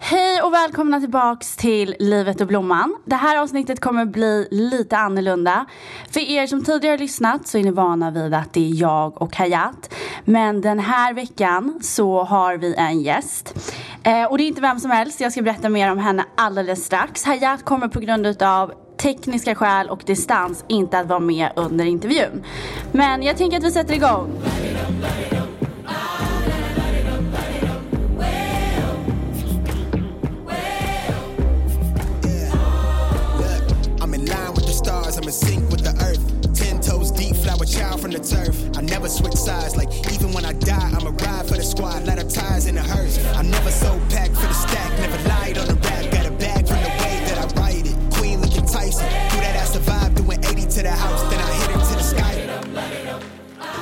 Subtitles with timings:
[0.00, 2.96] Hej och välkomna tillbaks till Livet och Blomman.
[3.04, 5.66] Det här avsnittet kommer bli lite annorlunda.
[6.10, 9.22] För er som tidigare har lyssnat så är ni vana vid att det är jag
[9.22, 9.94] och Hayat.
[10.24, 13.54] Men den här veckan så har vi en gäst.
[14.02, 16.84] Eh, och det är inte vem som helst, jag ska berätta mer om henne alldeles
[16.84, 17.24] strax.
[17.24, 22.44] Hayat kommer på grund av tekniska skäl och distans inte att vara med under intervjun.
[22.92, 24.30] Men jag tänker att vi sätter igång.
[37.68, 38.56] Child from the turf.
[38.76, 42.18] I never switch sides, like even when I die, I'ma ride for the squad, let
[42.18, 43.18] her ties in the hearse.
[43.34, 46.66] I never so packed for the stack, never lied on the rap, got a bag
[46.66, 47.96] from the way that I write it.
[48.14, 51.70] Queen looking Tyson, do that I survived, doing 80 to the house, then I hit
[51.70, 52.34] her to the sky.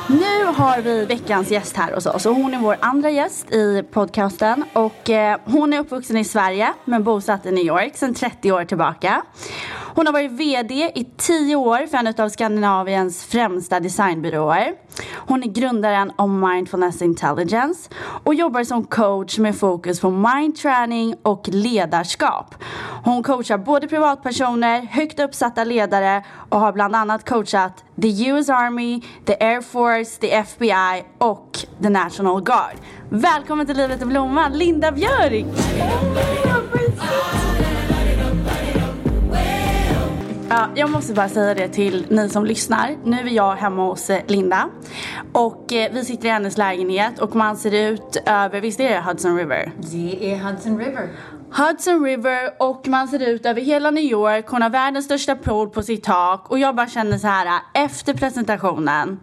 [0.09, 3.83] Nu har vi veckans gäst här hos oss och hon är vår andra gäst i
[3.91, 8.53] podcasten och eh, hon är uppvuxen i Sverige men bosatt i New York sedan 30
[8.53, 9.23] år tillbaka.
[9.97, 14.75] Hon har varit VD i tio år för en av Skandinaviens främsta designbyråer.
[15.15, 17.91] Hon är grundaren av Mindfulness Intelligence
[18.25, 22.55] och jobbar som coach med fokus på mindträning och ledarskap.
[23.05, 29.01] Hon coachar både privatpersoner, högt uppsatta ledare och har bland annat coachat the US Army,
[29.25, 32.77] the Air Force, the FBI och the National Guard.
[33.09, 35.47] Välkommen till Livet och Blomman, Linda Björk!
[40.49, 42.97] Ja, jag måste bara säga det till ni som lyssnar.
[43.05, 44.69] Nu är jag hemma hos eh, Linda.
[45.33, 49.01] Och eh, vi sitter i hennes lägenhet och man ser ut över, visst är det
[49.01, 49.73] Hudson River?
[49.79, 51.09] Det är Hudson River.
[51.51, 54.45] Hudson River och man ser ut över hela New York.
[54.49, 56.51] Hon har världens största pool på sitt tak.
[56.51, 59.21] Och jag bara känner så här efter presentationen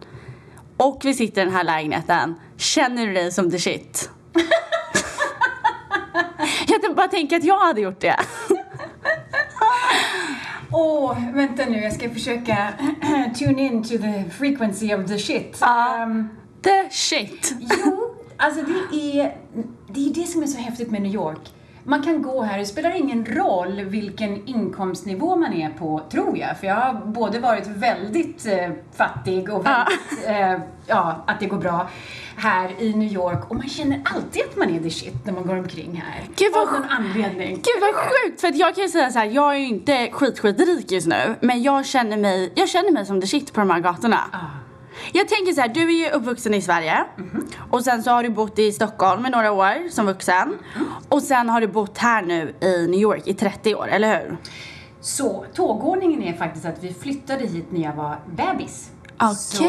[0.76, 2.34] och vi sitter i den här lägenheten.
[2.56, 4.10] Känner du dig som the shit?
[6.66, 8.16] jag bara tänker att jag hade gjort det.
[10.76, 12.68] Åh, oh, vänta nu, jag ska försöka
[13.38, 15.58] tune in to the frequency of the shit.
[15.60, 16.02] Ja.
[16.06, 16.28] Um,
[16.62, 17.54] The shit.
[17.84, 19.36] jo, alltså det är,
[19.88, 21.52] det är det som är så häftigt med New York.
[21.86, 26.58] Man kan gå här, det spelar ingen roll vilken inkomstnivå man är på, tror jag.
[26.58, 31.58] För jag har både varit väldigt eh, fattig och väldigt, eh, ja, att det går
[31.58, 31.88] bra
[32.36, 33.50] här i New York.
[33.50, 36.22] Och man känner alltid att man är the shit när man går omkring här.
[36.36, 37.54] Gud, vad Av någon anledning.
[37.54, 38.40] Gud vad sjukt!
[38.40, 41.34] För att jag kan ju säga så här, jag är ju inte skitskitrik just nu.
[41.40, 44.20] Men jag känner mig, jag känner mig som the shit på de här gatorna.
[45.12, 47.04] Jag tänker så här, du är ju uppvuxen i Sverige.
[47.70, 50.58] Och sen så har du bott i Stockholm i några år som vuxen.
[51.08, 54.36] Och sen har du bott här nu i New York i 30 år, eller hur?
[55.00, 58.90] Så tågordningen är faktiskt att vi flyttade hit när jag var bebis.
[59.18, 59.34] Okej.
[59.34, 59.64] Så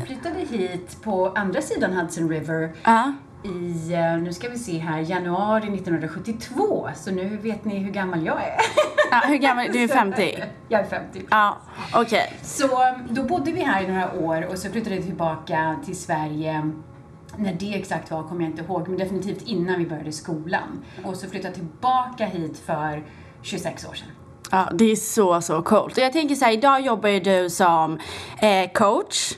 [0.00, 3.12] vi flyttade hit på andra sidan Hudson River Ja.
[3.46, 6.88] I, eh, nu ska vi se här, januari 1972.
[6.96, 8.56] Så nu vet ni hur gammal jag är.
[9.10, 9.66] ja hur gammal?
[9.72, 10.44] Du är 50?
[10.68, 11.22] jag är 50.
[11.30, 11.58] Ja,
[11.94, 12.32] okej.
[12.42, 12.68] Så
[13.10, 16.72] då bodde vi här i några år och så flyttade vi tillbaka till Sverige
[17.36, 20.84] när det exakt var kommer jag inte ihåg, men definitivt innan vi började skolan.
[21.04, 23.02] Och så flyttade jag tillbaka hit för
[23.42, 24.08] 26 år sedan.
[24.50, 25.96] Ja, det är så, så coolt.
[25.96, 27.98] Och jag tänker så här, idag jobbar ju du som
[28.40, 29.32] eh, coach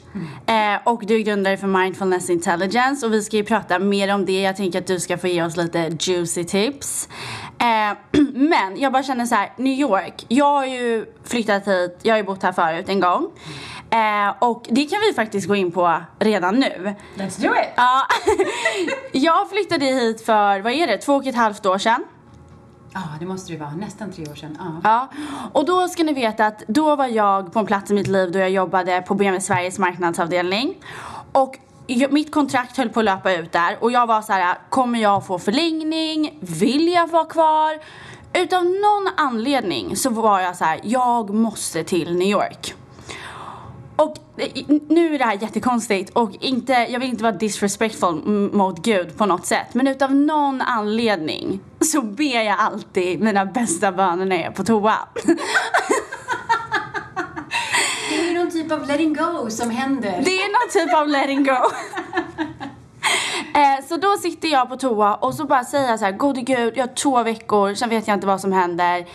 [0.46, 4.26] eh, och du är grundare för Mindfulness Intelligence och vi ska ju prata mer om
[4.26, 4.42] det.
[4.42, 7.08] Jag tänker att du ska få ge oss lite juicy tips.
[7.58, 12.12] Eh, men jag bara känner så här, New York, jag har ju flyttat hit, jag
[12.14, 13.30] har ju bott här förut en gång.
[13.90, 16.94] Eh, och det kan vi faktiskt gå in på redan nu.
[17.14, 17.68] Let's do it!
[17.76, 18.06] Ja,
[19.12, 22.04] jag flyttade hit för, vad är det, två och ett halvt år sedan.
[23.00, 23.70] Ja, det måste det vara.
[23.70, 24.58] Nästan tre år sedan.
[24.60, 24.80] Ja.
[24.84, 25.08] Ja,
[25.52, 28.32] och då ska ni veta att då var jag på en plats i mitt liv
[28.32, 30.74] då jag jobbade på BMW Sveriges marknadsavdelning.
[31.32, 34.58] Och jag- mitt kontrakt höll på att löpa ut där och jag var så här,
[34.68, 36.38] kommer jag få förlängning?
[36.40, 37.78] Vill jag vara kvar?
[38.32, 42.74] Utav någon anledning så var jag så här, jag måste till New York.
[43.98, 44.48] Och eh,
[44.88, 48.14] nu är det här jättekonstigt och inte, jag vill inte vara disrespectful
[48.52, 49.74] mot Gud på något sätt.
[49.74, 54.64] Men utav någon anledning så ber jag alltid mina bästa böner när jag är på
[54.64, 54.94] toa.
[58.10, 60.20] Det är någon typ av letting go som händer.
[60.24, 61.56] Det är någon typ av letting go.
[63.54, 66.40] Eh, Så då sitter jag på toa och så bara säger jag så här, gode
[66.40, 69.06] gud, jag har två veckor, sen vet jag inte vad som händer.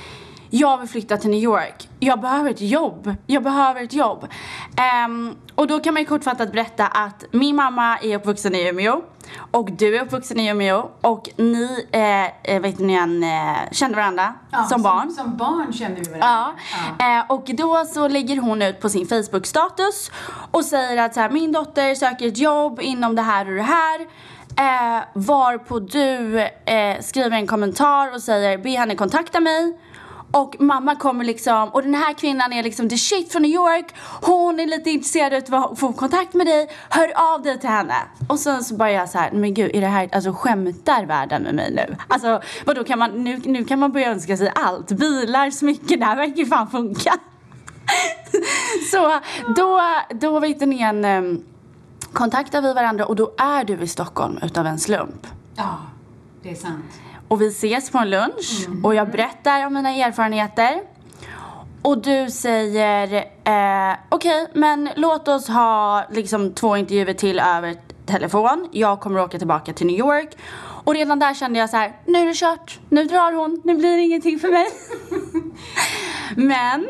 [0.56, 1.90] Jag vill flytta till New York.
[2.00, 3.16] Jag behöver ett jobb.
[3.28, 4.28] Jag behöver ett jobb.
[4.78, 9.02] Ehm, och då kan man ju kortfattat berätta att min mamma är uppvuxen i Umeå.
[9.52, 10.90] Och du är uppvuxen i Umeå.
[11.02, 11.88] Och ni,
[12.44, 15.12] eh, vet ni igen, eh, kände varandra Ja, som barn.
[15.12, 16.54] Som barn kände vi Ja.
[17.00, 17.20] varandra.
[17.20, 20.12] Eh, och då så lägger hon ut på sin Facebook-status
[20.52, 23.62] och säger att så här, min dotter söker ett jobb inom det här och det
[23.64, 24.02] här.
[24.58, 29.78] Eh, varpå du eh, skriver en kommentar och säger be henne kontakta mig.
[30.34, 33.96] Och mamma kommer liksom, och den här kvinnan är liksom the shit från New York.
[34.22, 36.70] Hon är lite intresserad av att få kontakt med dig.
[36.90, 37.96] Hör av dig till henne.
[38.28, 41.44] Och sen så börjar jag så här, men gud är det här, alltså skämtar världen
[41.44, 41.96] med mig nu?
[42.08, 44.92] Alltså vadå kan man, nu, nu kan man börja önska sig allt.
[44.92, 47.14] Bilar, smycken, det här verkar ju fan funka.
[48.92, 49.20] så
[49.56, 51.44] då, då vet ni igen, ehm,
[52.14, 55.28] kontaktar vi varandra och då är du i Stockholm utav en slump.
[55.56, 55.78] Ja,
[56.44, 56.92] det är sant.
[57.34, 58.86] Och vi ses på en lunch Mm.
[58.86, 60.82] och jag berättar om mina erfarenheter.
[61.82, 63.14] Och du säger,
[63.44, 67.76] eh, okej men låt oss ha liksom två intervjuer till över
[68.06, 68.70] telefon.
[68.72, 70.38] Jag kommer åka tillbaka till New York.
[70.86, 72.80] Och redan där kände jag så här, nu är det kört.
[72.90, 74.68] Nu drar hon, nu blir det ingenting för mig.
[76.36, 76.82] men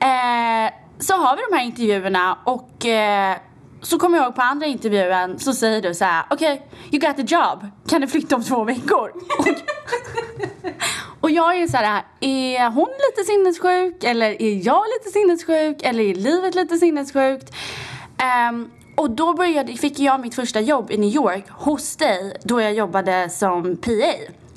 [0.00, 3.36] eh, så har vi de här intervjuerna och eh,
[3.82, 7.16] så kommer jag ihåg på andra intervjun så säger du så här, okej, you got
[7.16, 9.12] the job, kan du flytta om två veckor?
[9.38, 9.48] Och,
[11.20, 16.04] och jag är så här, är hon lite sinnessjuk eller är jag lite sinnessjuk eller
[16.04, 17.54] är livet lite sinnessjukt?
[18.50, 22.60] Um, och då började, fick jag mitt första jobb i New York hos dig då
[22.60, 23.90] jag jobbade som PA.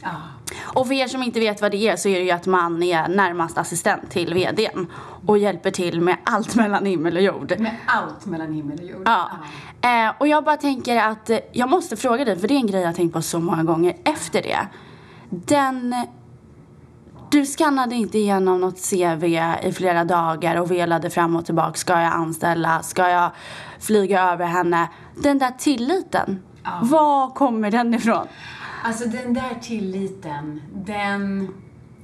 [0.01, 0.34] Ja.
[0.61, 2.83] Och för er som inte vet vad det är så är det ju att man
[2.83, 4.87] är närmast assistent till vdn
[5.25, 7.53] och hjälper till med allt mellan himmel och jord.
[7.59, 9.01] Med allt mellan himmel och jord.
[9.05, 9.29] Ja.
[9.81, 12.67] Eh, och jag bara tänker att eh, jag måste fråga dig, för det är en
[12.67, 14.67] grej jag har tänkt på så många gånger efter det.
[15.29, 15.95] Den...
[17.31, 19.23] Du skannade inte igenom något CV
[19.63, 21.73] i flera dagar och velade fram och tillbaka.
[21.73, 22.81] Ska jag anställa?
[22.83, 23.31] Ska jag
[23.79, 24.89] flyga över henne?
[25.15, 26.79] Den där tilliten, Ja.
[26.81, 28.27] var kommer den ifrån?
[28.85, 31.53] Alltså den där tilliten, den...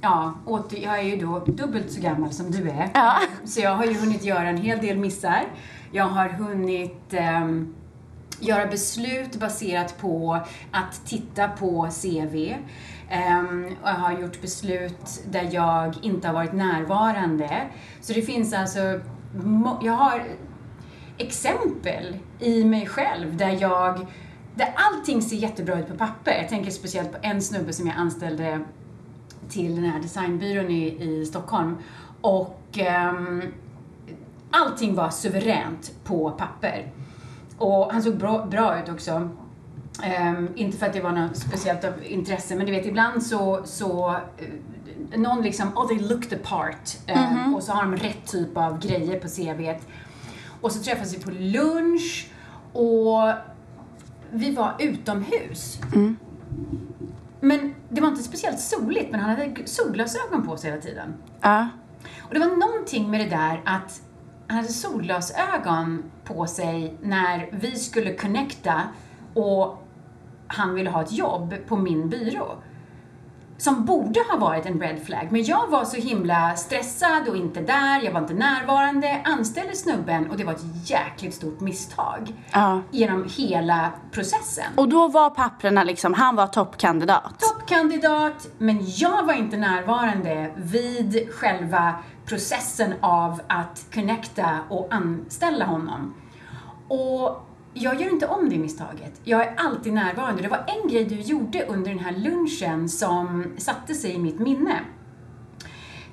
[0.00, 2.90] Ja, åter, jag är ju då dubbelt så gammal som du är.
[2.94, 3.14] Ja.
[3.44, 5.44] Så jag har ju hunnit göra en hel del missar.
[5.92, 7.74] Jag har hunnit ehm,
[8.40, 10.40] göra beslut baserat på
[10.70, 12.54] att titta på CV.
[13.10, 17.62] Ehm, och jag har gjort beslut där jag inte har varit närvarande.
[18.00, 19.00] Så det finns alltså...
[19.82, 20.24] Jag har
[21.18, 24.06] exempel i mig själv där jag
[24.54, 26.32] där allting ser jättebra ut på papper.
[26.32, 28.60] Jag tänker speciellt på en snubbe som jag anställde
[29.48, 31.76] till den här designbyrån i, i Stockholm.
[32.20, 33.42] Och ehm,
[34.50, 36.92] allting var suveränt på papper.
[37.58, 39.28] Och han såg bra, bra ut också.
[40.02, 43.60] Ehm, inte för att det var något speciellt av intresse, men du vet ibland så,
[43.64, 46.96] så eh, någon liksom, oh they look the part.
[47.06, 49.86] Ehm, Och så har de rätt typ av grejer på CVt.
[50.60, 52.30] Och så träffades vi på lunch
[52.72, 53.32] och
[54.32, 55.78] vi var utomhus.
[57.40, 61.14] Men det var inte speciellt soligt, men han hade solglasögon på sig hela tiden.
[61.40, 61.68] Ja.
[62.20, 64.02] Och det var någonting med det där att
[64.46, 68.82] han hade solglasögon på sig när vi skulle connecta
[69.34, 69.86] och
[70.46, 72.62] han ville ha ett jobb på min byrå.
[73.62, 77.60] Som borde ha varit en red flag, men jag var så himla stressad och inte
[77.60, 82.34] där, jag var inte närvarande, anställde snubben och det var ett jäkligt stort misstag.
[82.52, 82.82] Ja.
[82.90, 84.64] Genom hela processen.
[84.76, 87.38] Och då var papprena liksom, han var toppkandidat.
[87.38, 91.94] toppkandidat, men jag var inte närvarande vid själva
[92.26, 96.14] processen av att connecta och anställa honom.
[96.88, 99.20] Och jag gör inte om det misstaget.
[99.24, 100.42] Jag är alltid närvarande.
[100.42, 104.38] Det var en grej du gjorde under den här lunchen som satte sig i mitt
[104.38, 104.80] minne.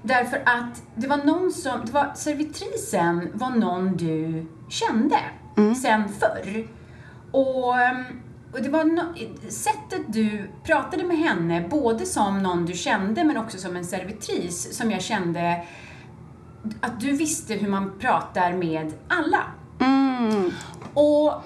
[0.02, 5.20] Därför att det var någon som, det var servitrisen var någon du kände
[5.82, 6.68] sen förr.
[7.32, 7.70] Och,
[8.52, 9.02] och det var no,
[9.50, 14.78] sättet du pratade med henne, både som någon du kände men också som en servitris,
[14.78, 15.66] som jag kände
[16.82, 19.44] att du visste hur man pratar med alla.
[20.94, 21.44] Och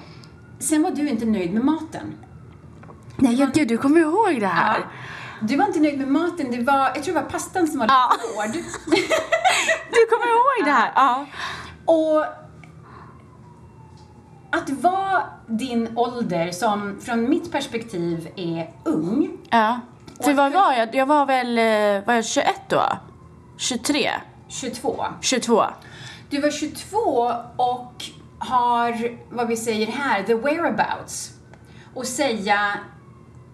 [0.64, 2.14] sen var du inte nöjd med maten.
[3.18, 4.80] Nej, ja, gud, du kommer ihåg det här.
[4.80, 4.86] Ja.
[5.48, 7.88] Du var inte nöjd med maten, det var, jag tror det var pastan som var
[7.88, 8.12] Ja.
[8.14, 8.28] lite
[8.58, 8.64] hård.
[9.92, 10.92] Du kommer ihåg det här?
[10.96, 11.26] Ja.
[11.86, 12.26] Och
[14.52, 19.80] att vara din ålder, som från mitt perspektiv är ung, Ja.
[20.24, 20.96] För vad var jag?
[20.96, 22.84] Jag var väl, eh, var jag 21 då?
[23.58, 24.10] 23?
[24.48, 25.06] 22.
[25.22, 25.64] 22?
[26.30, 26.98] Du var 22
[27.58, 28.04] och
[28.44, 31.32] har, vad vi säger här, the whereabouts.
[31.94, 32.80] Och säga,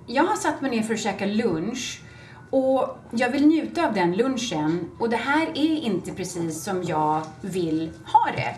[0.08, 2.02] jag har satt mig ner för att käka lunch
[2.50, 7.22] och jag vill njuta av den lunchen och det här är inte precis som jag
[7.42, 8.56] vill ha det.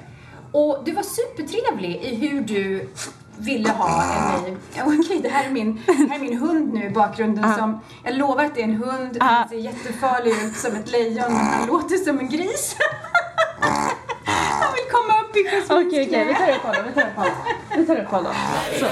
[0.51, 2.89] Och du var supertrevlig i hur du
[3.37, 4.57] ville ha en ny...
[4.99, 7.79] Okej, det här är min, här är min hund nu i bakgrunden som...
[8.03, 9.17] Jag lovar att det är en hund.
[9.19, 12.75] Han ser jättefarlig ut som ett lejon han låter som en gris.
[15.43, 16.81] Niklas Okej, okay, okej, okay, vi tar upp honom.
[16.87, 17.33] Vi tar upp honom.
[17.77, 18.33] Vi tar upp honom.
[18.79, 18.87] Så.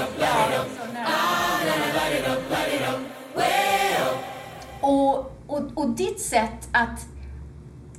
[4.80, 7.06] Och, och, och ditt sätt att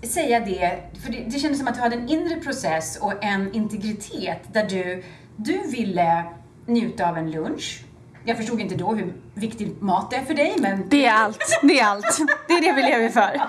[0.10, 3.54] säga det, för det, det kändes som att du hade en inre process och en
[3.54, 5.04] integritet där du,
[5.36, 6.24] du ville
[6.66, 7.84] njuta av en lunch.
[8.24, 10.90] Jag förstod inte då hur viktig mat är för dig, men...
[10.90, 12.18] Det är allt, det är allt.
[12.48, 13.22] Det är det vi lever för.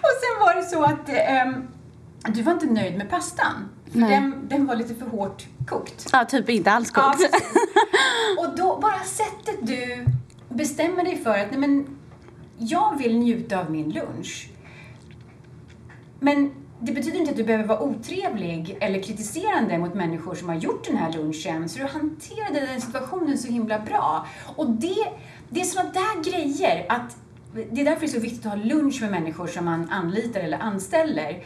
[0.00, 3.68] och sen var det så att eh, du var inte nöjd med pastan.
[3.92, 6.08] Den, den, var lite för hårt kokt.
[6.12, 7.20] Ja, typ inte alls kokt.
[7.20, 7.40] Ja,
[8.38, 10.06] och då, bara sättet du
[10.48, 11.98] bestämmer dig för att, nej men,
[12.58, 14.50] jag vill njuta av min lunch.
[16.20, 20.56] Men det betyder inte att du behöver vara otrevlig eller kritiserande mot människor som har
[20.56, 21.68] gjort den här lunchen.
[21.68, 24.26] Så du hanterade den situationen så himla bra.
[24.56, 25.04] Och det,
[25.48, 27.16] det är sådana där grejer att
[27.52, 30.40] det är därför det är så viktigt att ha lunch med människor som man anlitar
[30.40, 31.44] eller anställer.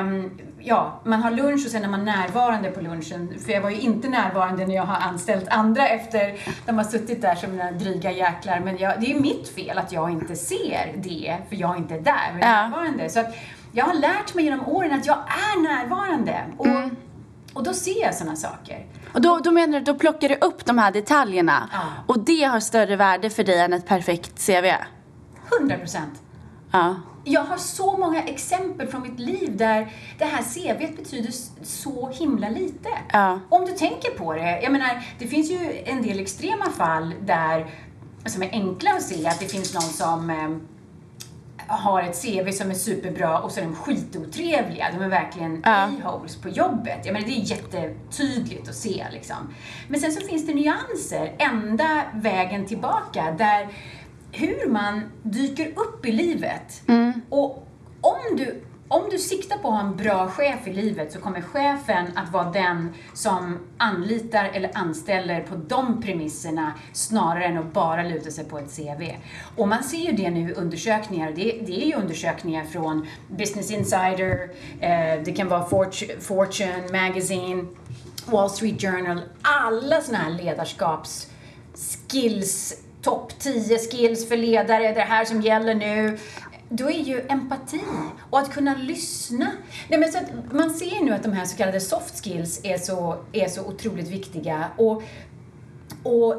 [0.00, 3.34] Um, ja, man har lunch och sen är man närvarande på lunchen.
[3.44, 6.34] För jag var ju inte närvarande när jag har anställt andra efter
[6.66, 8.60] de har suttit där som mina dryga jäklar.
[8.60, 11.98] Men jag, det är mitt fel att jag inte ser det, för jag är inte
[11.98, 12.68] där är ja.
[12.68, 13.08] närvarande.
[13.08, 13.36] Så att
[13.72, 16.44] jag har lärt mig genom åren att jag är närvarande.
[16.56, 16.96] Och, mm.
[17.52, 18.86] och då ser jag sådana saker.
[19.12, 21.68] Och då, då menar du, då plockar du upp de här detaljerna.
[21.72, 21.80] Ja.
[22.06, 24.66] Och det har större värde för dig än ett perfekt CV?
[25.58, 26.22] 100 procent.
[26.70, 26.96] Ja.
[27.24, 32.48] Jag har så många exempel från mitt liv där det här CVt betyder så himla
[32.48, 32.88] lite.
[33.12, 33.40] Ja.
[33.48, 34.60] Om du tänker på det.
[34.62, 37.66] Jag menar, det finns ju en del extrema fall där,
[38.26, 40.78] som är enkla att se, att det finns någon som eh,
[41.68, 44.86] har ett CV som är superbra och så är de skitotrevliga.
[44.92, 45.70] De är verkligen ja.
[45.70, 47.00] a-holes på jobbet.
[47.04, 49.36] Jag menar, det är jättetydligt att se liksom.
[49.88, 53.68] Men sen så finns det nyanser ända vägen tillbaka där
[54.38, 56.82] hur man dyker upp i livet.
[56.88, 57.20] Mm.
[57.28, 57.66] Och
[58.00, 61.40] om du, om du siktar på att ha en bra chef i livet så kommer
[61.40, 68.02] chefen att vara den som anlitar eller anställer på de premisserna snarare än att bara
[68.02, 69.02] luta sig på ett CV.
[69.56, 71.32] Och man ser ju det nu i undersökningar.
[71.32, 75.64] Det, det är ju undersökningar från Business Insider, eh, det kan vara
[76.20, 77.64] Fortune Magazine,
[78.26, 79.20] Wall Street Journal.
[79.42, 86.18] Alla sådana här ledarskapsskills topp 10 skills för ledare, det här som gäller nu.
[86.68, 87.80] Då är ju empati
[88.30, 89.46] och att kunna lyssna.
[89.88, 92.78] Nej, men så att man ser nu att de här så kallade soft skills är
[92.78, 94.64] så, är så otroligt viktiga.
[94.76, 95.02] Och,
[96.02, 96.34] och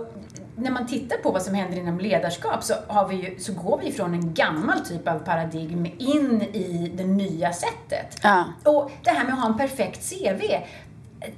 [0.56, 3.82] när man tittar på vad som händer inom ledarskap så, har vi ju, så går
[3.84, 8.20] vi från en gammal typ av paradigm in i det nya sättet.
[8.24, 8.44] Ja.
[8.64, 10.42] Och det här med att ha en perfekt CV,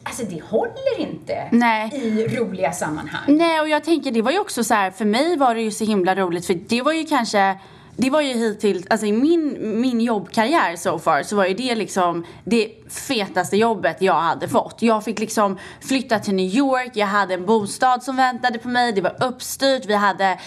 [0.03, 1.89] Alltså det håller inte Nej.
[1.93, 3.23] i roliga sammanhang.
[3.27, 5.71] Nej, och jag tänker det var ju också så här, för mig var det ju
[5.71, 7.57] så himla roligt för det var ju kanske
[8.01, 11.75] det var ju hittills, alltså i min, min jobbkarriär so far så var ju det
[11.75, 14.81] liksom det fetaste jobbet jag hade fått.
[14.81, 18.93] Jag fick liksom flytta till New York, jag hade en bostad som väntade på mig,
[18.93, 20.39] det var uppstyrt, vi hade,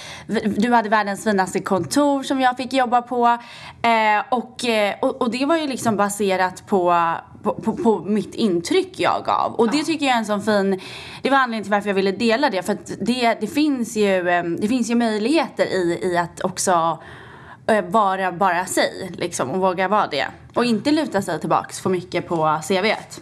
[0.56, 3.26] du hade världens finaste kontor som jag fick jobba på.
[3.82, 8.34] Eh, och, eh, och, och det var ju liksom baserat på på, på, på, mitt
[8.34, 9.54] intryck jag gav.
[9.54, 9.70] Och ja.
[9.72, 10.80] det tycker jag är en sån fin,
[11.22, 12.62] det var anledningen till varför jag ville dela det.
[12.62, 16.98] För att det, det, finns, ju, ehm, det finns ju möjligheter i, i att också
[17.66, 20.26] eh, vara bara sig liksom, och våga vara det.
[20.54, 23.20] Och inte luta sig tillbaks för mycket på CVt.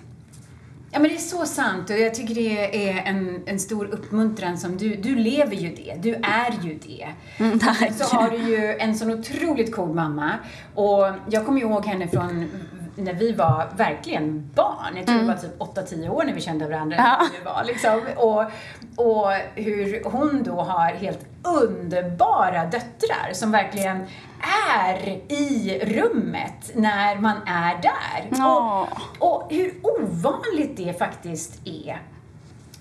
[0.94, 4.58] Ja men det är så sant och jag tycker det är en, en stor uppmuntran
[4.58, 7.08] som du, du lever ju det, du är ju det.
[7.38, 7.92] Mm, tack.
[7.92, 10.30] Så har du ju en sån otroligt cool mamma
[10.74, 12.48] och jag kommer ihåg henne från
[12.96, 14.96] när vi var verkligen barn.
[14.96, 15.26] Jag tror mm.
[15.26, 16.96] det var typ 8-10 år när vi kände varandra.
[16.98, 17.26] Ja.
[17.38, 18.00] Vi var, liksom.
[18.16, 18.44] och,
[19.06, 24.06] och hur hon då har helt underbara döttrar som verkligen
[24.78, 28.44] är i rummet när man är där.
[28.44, 28.80] Oh.
[29.18, 32.02] Och, och hur ovanligt det faktiskt är.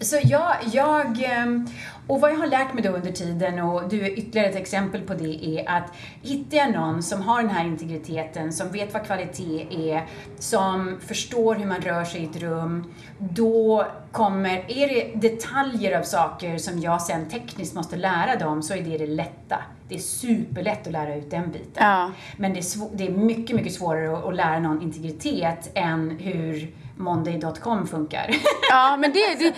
[0.02, 1.68] Så jag, jag, ehm,
[2.12, 5.02] och vad jag har lärt mig då under tiden, och du är ytterligare ett exempel
[5.02, 9.06] på det, är att hittar jag någon som har den här integriteten, som vet vad
[9.06, 10.06] kvalitet är,
[10.40, 16.04] som förstår hur man rör sig i ett rum, då kommer, är det detaljer av
[16.04, 19.58] saker som jag sen tekniskt måste lära dem, så är det det lätta.
[19.90, 21.70] Det är superlätt att lära ut den biten.
[21.76, 22.12] Ja.
[22.38, 26.72] Men det är, det är mycket, mycket svårare att, att lära någon integritet än hur
[26.98, 28.30] Monday.com funkar.
[28.70, 29.56] Ja, men det, det,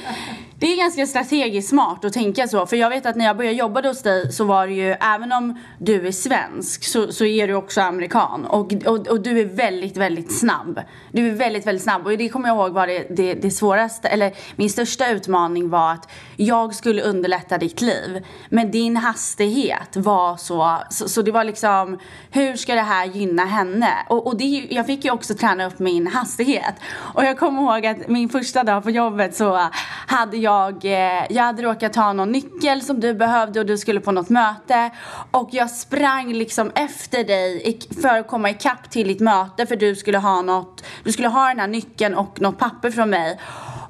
[0.59, 2.65] det är ganska strategiskt smart att tänka så.
[2.65, 5.31] För jag vet att när jag började jobba hos dig så var det ju, även
[5.31, 8.45] om du är svensk så, så är du också amerikan.
[8.45, 10.79] Och, och, och du är väldigt, väldigt snabb.
[11.11, 12.05] Du är väldigt, väldigt snabb.
[12.05, 15.91] Och det kommer jag ihåg var det, det, det svåraste, eller min största utmaning var
[15.91, 18.25] att jag skulle underlätta ditt liv.
[18.49, 21.99] Men din hastighet var så, så, så det var liksom,
[22.31, 23.93] hur ska det här gynna henne?
[24.09, 26.75] Och, och det, jag fick ju också träna upp min hastighet.
[26.95, 29.69] Och och jag kommer ihåg att min första dag på jobbet så
[30.07, 33.99] hade jag, eh, jag hade råkat ha någon nyckel som du behövde och du skulle
[33.99, 34.91] på något möte.
[35.31, 39.95] Och jag sprang liksom efter dig för att komma ikapp till ditt möte för du
[39.95, 43.39] skulle ha något, du skulle ha den här nyckeln och något papper från mig.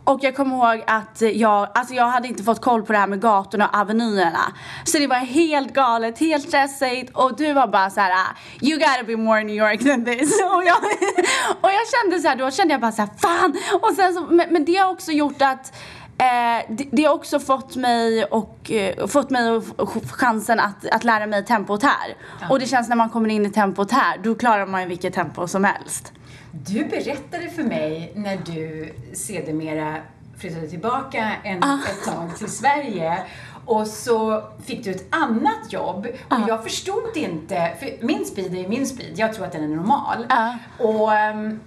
[0.04, 3.08] Och jag kommer ihåg att jag, alltså jag hade inte fått koll på det här
[3.08, 4.54] med gatorna och avenyerna.
[4.84, 8.28] Så det var helt galet, helt stressigt och du var bara så här:
[8.62, 10.42] You gotta be more New York than this.
[10.56, 10.78] Och jag,
[11.62, 13.56] och jag kände så här, då kände jag bara så här, fan!
[13.82, 15.74] Och sen så, men, men det har också gjort att
[16.18, 21.04] Eh, det, det, har också fått mig och eh, fått mig och chansen att, att
[21.04, 22.16] lära mig tempot här.
[22.42, 22.48] Ja.
[22.50, 25.14] Och det känns när man kommer in i tempot här, då klarar man ju vilket
[25.14, 26.12] tempo som helst.
[26.62, 29.98] Du berättade för mig när du sedermera
[30.38, 31.80] flyttade tillbaka en, ah.
[31.90, 33.24] ett tag till Sverige
[33.66, 36.48] och så fick du ett annat jobb och ah.
[36.48, 40.26] jag förstod inte, för min speed är min speed, jag tror att den är normal.
[40.30, 40.54] Ah.
[40.80, 41.60] Och um,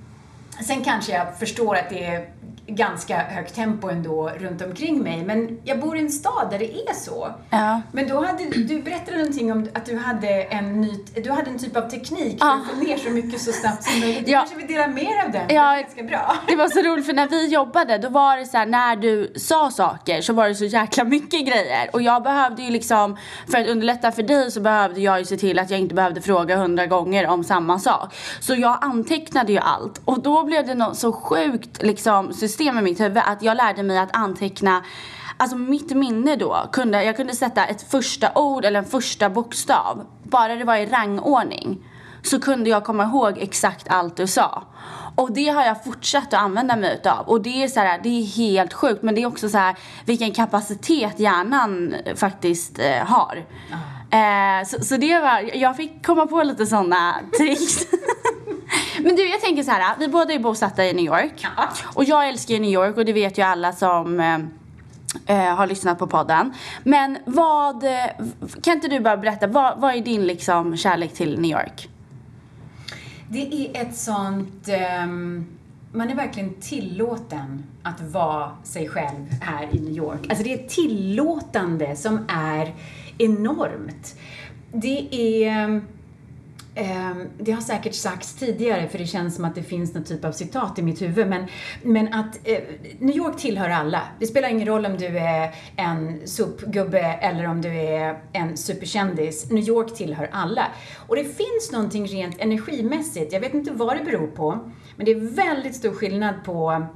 [0.67, 2.29] sen kanske jag förstår att det är
[2.67, 5.25] ganska högt tempo ändå runt omkring mig.
[5.25, 7.35] Men jag bor i en stad där det är så.
[7.51, 7.83] Ja.
[7.93, 11.59] Men då hade du berättade någonting om att du hade en ny, du hade en
[11.59, 14.29] typ av teknik för att få ner så mycket så snabbt som möjligt.
[14.29, 14.39] Ja.
[14.39, 15.47] kanske vill dela mer av den?
[15.49, 15.77] Ja.
[15.77, 16.37] Det ganska bra.
[16.49, 19.33] Det var så roligt för när vi jobbade då var det så här, när du
[19.37, 21.91] sa saker så var det så jäkla mycket grejer.
[21.93, 23.17] Och jag behövde ju liksom,
[23.51, 26.21] för att underlätta för dig så behövde jag ju se till att jag inte behövde
[26.21, 28.15] fråga hundra gånger om samma sak.
[28.41, 30.01] Så jag antecknade ju allt.
[30.05, 33.83] Och då blev det något så sjukt liksom system i mitt huvud att jag lärde
[33.83, 34.83] mig att anteckna
[35.39, 40.07] Alltså mitt minne då, kunde, jag kunde sätta ett första ord eller en första bokstav.
[40.23, 41.79] Bara det var i rangordning.
[42.23, 44.63] Så kunde jag komma ihåg exakt allt du sa.
[45.15, 47.29] Och det har jag fortsatt att använda mig utav.
[47.29, 49.03] Och det är så här, det är helt sjukt.
[49.03, 53.45] Men det är också så här vilken kapacitet hjärnan faktiskt eh, har.
[54.11, 54.61] Mm.
[54.61, 57.87] Eh, så, så det var, jag fick komma på lite sådana tricks.
[59.07, 59.97] Men du, jag tänker så här.
[59.99, 61.33] Vi båda är bosatta i New York.
[61.57, 61.69] Ja.
[61.95, 64.39] Och jag älskar ju New York och det vet ju alla som eh,
[65.27, 66.53] eh har lyssnat på podden.
[66.85, 67.85] Men vad,
[68.63, 71.89] kan inte du bara berätta, vad, vad är din liksom kärlek till New York?
[73.29, 74.69] Det är ett sånt...
[75.05, 75.47] Um,
[75.93, 80.21] man är verkligen tillåten att vara sig själv här i New York.
[80.29, 82.75] Alltså det är ett tillåtande som är
[83.19, 84.17] enormt.
[84.73, 85.15] Det
[85.47, 85.81] är...
[86.79, 90.25] Ehm, det har säkert sagts tidigare för det känns som att det finns någon typ
[90.25, 91.47] av citat i mitt huvud men,
[91.83, 92.59] men att eh,
[92.99, 94.03] New York tillhör alla.
[94.21, 99.51] Det spelar ingen roll om du är en sopgubbe eller om du är en superkändis.
[99.51, 100.67] New York tillhör alla.
[101.07, 105.13] Och det finns någonting rent energimässigt, jag vet inte vad det beror på, men det
[105.13, 106.87] är väldigt stor skillnad på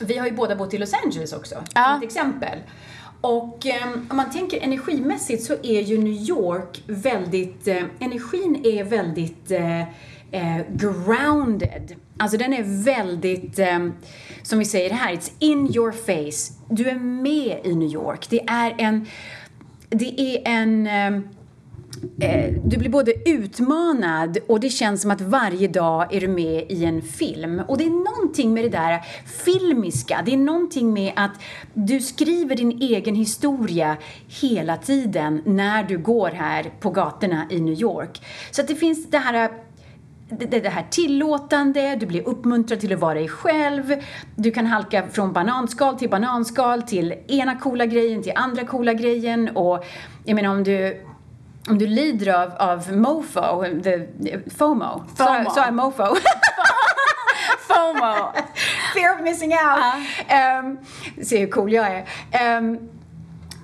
[0.00, 1.84] vi har ju båda bott i Los Angeles också, ja.
[1.84, 2.58] som ett exempel.
[3.22, 8.84] Och eh, om man tänker energimässigt så är ju New York väldigt, eh, energin är
[8.84, 9.80] väldigt eh,
[10.32, 11.94] eh grounded.
[12.16, 13.88] Alltså den är väldigt, eh,
[14.42, 16.54] som vi säger här, it's in your face.
[16.68, 18.26] Du är med i New York.
[18.30, 19.06] Det är en,
[19.88, 21.28] det är en ehm,
[22.20, 26.64] eh, du blir både utmanad och det känns som att varje dag är du med
[26.68, 27.62] i en film.
[27.68, 29.00] Och det är någonting med det där
[29.44, 31.32] filmiska, det är någonting med att
[31.74, 33.96] du skriver din egen historia
[34.40, 38.22] hela tiden när du går här på gatorna i New York.
[38.50, 39.50] Så att det finns det här
[40.38, 43.94] det, det här tillåtande, du blir uppmuntrad till att vara dig själv.
[44.36, 49.48] Du kan halka från bananskal till bananskal till ena coola grejen till andra coola grejen.
[49.48, 49.84] Och
[50.24, 51.00] jag menar om du
[51.68, 54.06] om du lider av, av mofo, the,
[54.56, 55.50] FOMO, FOMO.
[55.50, 56.04] sa jag mofo?
[57.68, 58.32] FOMO.
[58.94, 59.78] Fear of missing out.
[60.30, 60.58] Uh.
[60.58, 60.78] Um,
[61.24, 62.58] se hur cool jag är.
[62.58, 62.78] Um,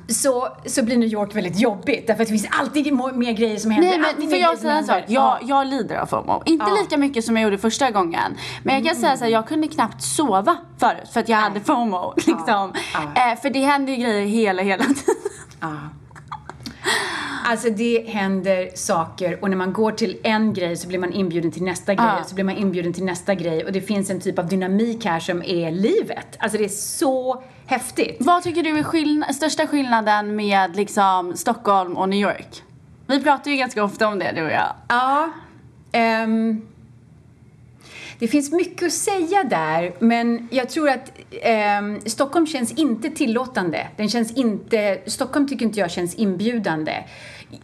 [0.09, 3.71] så, så blir New York väldigt jobbigt därför att det finns alltid mer grejer som
[3.71, 3.99] händer.
[3.99, 6.43] Nej men för jag säga en sak, jag, jag lider av FOMO.
[6.45, 6.77] Inte ja.
[6.83, 8.37] lika mycket som jag gjorde första gången.
[8.63, 9.03] Men jag kan mm.
[9.03, 11.45] säga så här, jag kunde knappt sova förut för att jag Nej.
[11.45, 12.15] hade FOMO.
[12.17, 12.73] Liksom.
[12.95, 13.31] Ja.
[13.31, 15.91] Eh, för det händer ju grejer hela, hela tiden.
[17.51, 21.53] Alltså det händer saker och när man går till en grej så blir man inbjuden
[21.53, 22.25] till nästa grej ah.
[22.25, 25.21] så blir man inbjuden till nästa grej och det finns en typ av dynamik här
[25.21, 26.37] som är livet.
[26.39, 28.17] Alltså det är så häftigt.
[28.21, 32.63] Vad tycker du är skill största skillnaden med liksom Stockholm och New York?
[33.07, 34.73] Vi pratar ju ganska ofta om det du och jag.
[34.89, 35.31] Ja.
[36.25, 36.63] Um,
[38.19, 43.89] det finns mycket att säga där, men jag tror att eh, Stockholm känns inte tillåtande.
[43.97, 47.05] Den känns inte, Stockholm tycker inte jag känns inbjudande.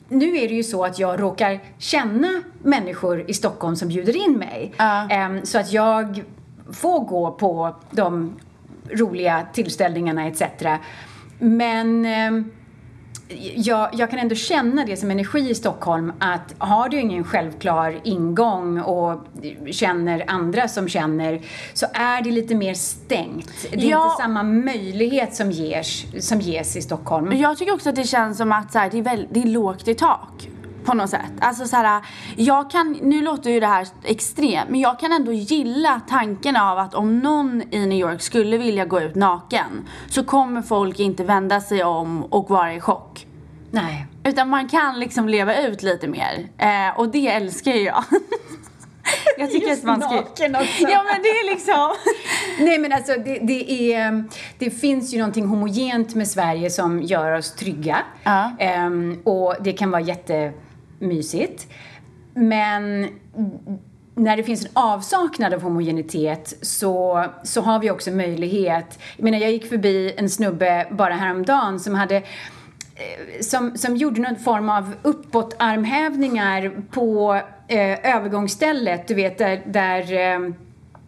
[0.08, 4.32] Nu är det ju så att jag råkar känna människor i Stockholm som bjuder in
[4.38, 4.74] mig.
[4.80, 5.42] Uh.
[5.42, 6.24] Så att jag
[6.72, 8.32] får gå på de
[8.90, 10.42] roliga tillställningarna etc.
[11.38, 12.44] Men eh,
[13.56, 18.00] jag, jag kan ändå känna det som energi i Stockholm att har du ingen självklar
[18.04, 19.20] ingång och
[19.70, 21.40] känner andra som känner
[21.74, 23.50] så är det lite mer stängt.
[23.72, 24.04] Det är Ja.
[24.10, 27.32] inte samma möjlighet som ges, som ges i Stockholm.
[27.32, 29.46] Jag tycker också att det känns som att så här, det, är väl, det är
[29.46, 30.48] lågt i tak.
[30.84, 31.32] På något sätt.
[31.40, 32.02] Alltså så här,
[32.36, 36.78] jag kan, nu låter ju det här extremt, men jag kan ändå gilla tanken av
[36.78, 41.24] att om någon i New York skulle vilja gå ut naken så kommer folk inte
[41.24, 43.26] vända sig om och vara i chock.
[43.70, 44.06] Nej.
[44.24, 46.48] Utan man kan liksom leva ut lite mer.
[46.58, 48.04] Eh, och det älskar ju jag.
[49.38, 50.10] jag tycker Just att man ska...
[50.10, 50.82] naken också.
[50.88, 51.94] Ja men det är liksom...
[52.58, 54.24] Nej men alltså det, det, är,
[54.58, 57.98] det finns ju någonting homogent med Sverige som gör oss trygga.
[58.24, 58.50] Ja.
[58.58, 60.02] Ehm, och det kan vara
[60.98, 61.66] mysigt,
[62.34, 63.08] Men
[64.14, 68.98] när det finns en avsaknad av homogenitet så, så har vi också möjlighet.
[69.16, 72.22] Jag menar, jag gick förbi en snubbe bara häromdagen som hade eh,
[73.40, 80.54] som, som gjorde någon form av uppåtarmhävningar på eh, övergångsstället, du vet där, där eh,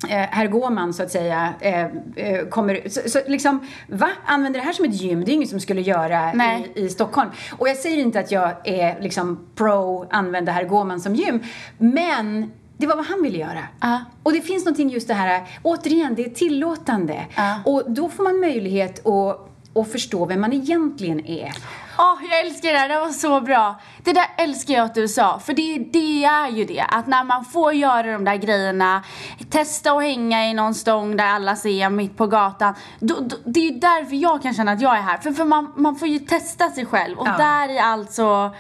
[0.09, 4.09] herr Gåman så att säga eh, eh, kommer, så, så liksom, va?
[4.27, 5.25] Använder det här som ett gym?
[5.25, 6.73] Det är ingen som skulle göra Nej.
[6.75, 7.31] i, i Stockholm.
[7.59, 11.43] Och jag säger inte att jag är liksom pro använda herr Gåman som gym,
[11.79, 13.67] men det var vad han ville göra.
[13.81, 14.01] Ja.
[14.23, 17.27] Och det finns någonting just det här, återigen, det är tillåtande.
[17.37, 17.59] Ja.
[17.65, 21.53] Och då får man möjlighet att, att förstå vem man egentligen är.
[21.99, 23.81] Åh, jag älskar det här, det var så bra.
[24.07, 26.85] Det där älskar jag att du sa, för det, det är ju det.
[26.89, 29.03] Att när man får göra de där grejerna,
[29.51, 32.75] testa att hänga i någon stång där alla ser mitt på gatan.
[33.01, 35.19] Då, då, det är ju därför jag kan känna att jag är här.
[35.19, 37.37] För, för man, man får ju testa sig själv och Ja.
[37.39, 38.51] där i allt så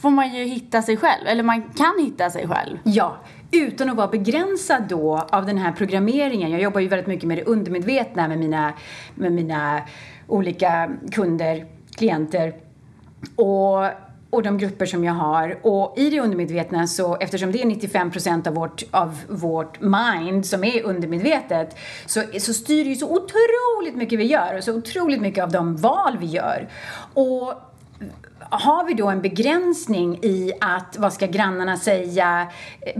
[0.00, 1.26] får man ju hitta sig själv.
[1.26, 2.78] Eller man kan hitta sig själv.
[2.84, 3.16] Ja,
[3.50, 6.50] utan att vara begränsad då av den här programmeringen.
[6.50, 8.72] Jag jobbar ju väldigt mycket med det undermedvetna med mina,
[9.14, 9.80] med mina
[10.28, 11.66] olika kunder,
[11.96, 12.54] klienter
[13.36, 13.86] och,
[14.32, 15.58] och de grupper som jag har.
[15.62, 20.64] Och i det undermedvetna så, eftersom det är 95% av vårt, av vårt mind som
[20.64, 25.20] är undermedvetet, så, så styr det ju så otroligt mycket vi gör och så otroligt
[25.20, 26.68] mycket av de val vi gör.
[27.14, 27.54] Och
[28.56, 32.46] har vi då en begränsning i att vad ska grannarna säga,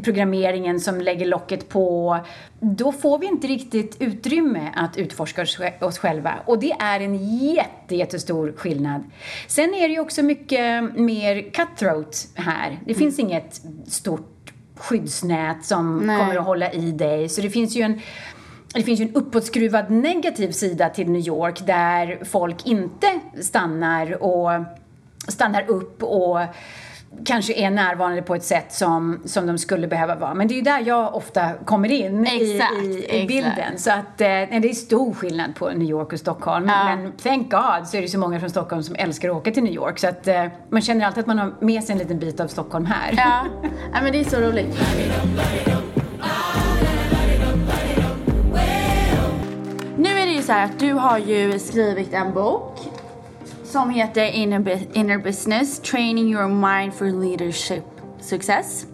[0.03, 2.19] programmeringen som lägger locket på,
[2.61, 6.35] då får vi inte riktigt utrymme att utforska oss sj- oss själva.
[6.45, 9.05] Och det är en jätte, jättestor skillnad.
[9.49, 12.79] Sen är det ju också mycket mer cutthroat här.
[12.87, 16.19] Det finns inget stort skyddsnät som Nej.
[16.19, 17.29] kommer att hålla i dig.
[17.29, 18.01] Så det finns ju en
[18.75, 24.51] det finns ju en uppåtskruvad negativ sida till New York där folk inte stannar och
[25.29, 26.39] stannar upp och
[27.25, 30.35] kanske är närvarande på ett sätt som, som de skulle behöva vara.
[30.35, 33.29] Men det är ju där jag ofta kommer in i, Exakt, i, i exakt.
[33.29, 33.79] bilden.
[33.79, 36.69] Så att eh, nej, det är stor skillnad på New York och Stockholm.
[36.69, 36.85] Ja.
[36.85, 39.63] Men thank God så är det så många från Stockholm som älskar att åka till
[39.63, 39.99] New York.
[39.99, 42.47] Så att eh, man känner alltid att man har med sig en liten bit av
[42.47, 43.15] Stockholm här.
[43.17, 43.47] Ja,
[43.93, 44.79] ja men det är så roligt.
[49.97, 52.79] Nu är det ju så här att du har ju skrivit en bok
[53.73, 57.85] som heter Inner, Inner Business Training Your Mind for Leadership
[58.21, 58.87] Success.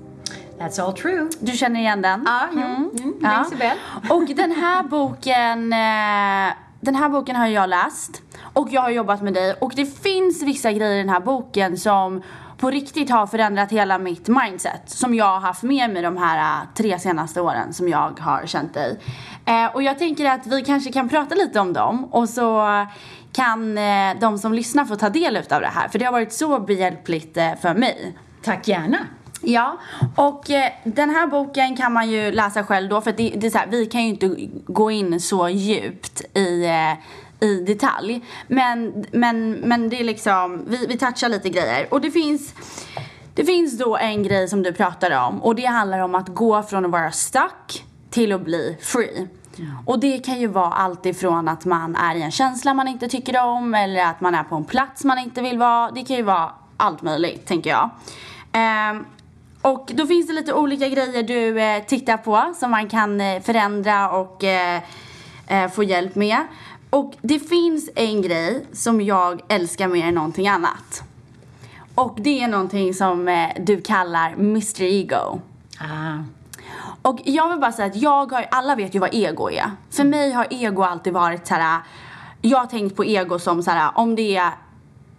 [0.58, 1.28] That's all true.
[1.40, 2.22] Du känner igen den?
[2.26, 2.60] Ja, jo.
[2.60, 2.90] Mm,
[3.22, 3.38] Ja.
[3.38, 3.76] minns jag väl.
[4.10, 9.22] Och den här boken eh, Den här boken har jag läst och jag har jobbat
[9.22, 12.22] med dig och det finns vissa grejer i den här boken som
[12.58, 16.62] på riktigt har förändrat hela mitt mindset som jag har haft med mig de här
[16.62, 18.98] eh, tre senaste åren som jag har känt dig.
[19.44, 22.66] Eh, och jag tänker att vi kanske kan prata lite om dem och så
[23.32, 26.32] kan eh, de som lyssnar få ta del av det här för det har varit
[26.32, 28.18] så behjälpligt eh, för mig.
[28.42, 28.98] Tack gärna.
[29.40, 29.78] Ja,
[30.16, 33.50] och eh, den här boken kan man ju läsa själv då för det, det är
[33.50, 36.92] så här, vi kan ju inte gå in så djupt i, eh,
[37.40, 38.24] i detalj.
[38.46, 41.86] Men, men, men det är liksom, vi, vi touchar lite grejer.
[41.90, 42.54] Och det finns,
[43.34, 46.62] det finns då en grej som du pratade om och det handlar om att gå
[46.62, 49.28] från att vara stuck till att bli free.
[49.86, 53.08] Och det kan ju vara allt ifrån att man är i en känsla man inte
[53.08, 55.90] tycker om eller att man är på en plats man inte vill vara.
[55.90, 57.90] Det kan ju vara allt möjligt, tänker jag.
[58.52, 59.04] Ehm,
[59.62, 63.42] och då finns det lite olika grejer du eh, tittar på som man kan eh,
[63.42, 64.82] förändra och eh,
[65.46, 66.38] eh, få hjälp med.
[66.90, 71.02] Och det finns en grej som jag älskar mer än någonting annat.
[71.94, 75.40] Och det är någonting som eh, du kallar Mr Ego.
[75.80, 76.18] Ah.
[77.02, 79.70] Och jag vill bara säga att jag har, alla vet ju vad ego är.
[79.90, 81.80] För mig har ego alltid varit så här.
[82.40, 84.50] jag har tänkt på ego som så här, om det är,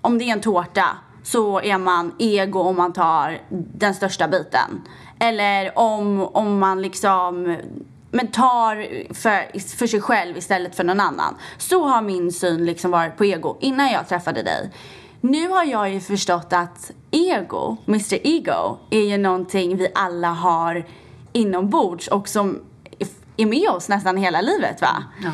[0.02, 0.88] om det är en tårta
[1.24, 4.82] så är man ego om man tar den största biten.
[5.20, 7.58] Eller om, om man liksom
[8.12, 8.76] men tar
[9.14, 11.36] för, för sig själv istället för någon annan.
[11.58, 14.70] Så har min syn liksom varit på ego innan jag träffade dig.
[15.22, 20.86] nu har jag ju förstått att ego, Mr Ego, är ju någonting vi alla har
[21.34, 22.60] inombords och som
[23.38, 25.04] är med oss nästan hela livet va?
[25.24, 25.32] Ja.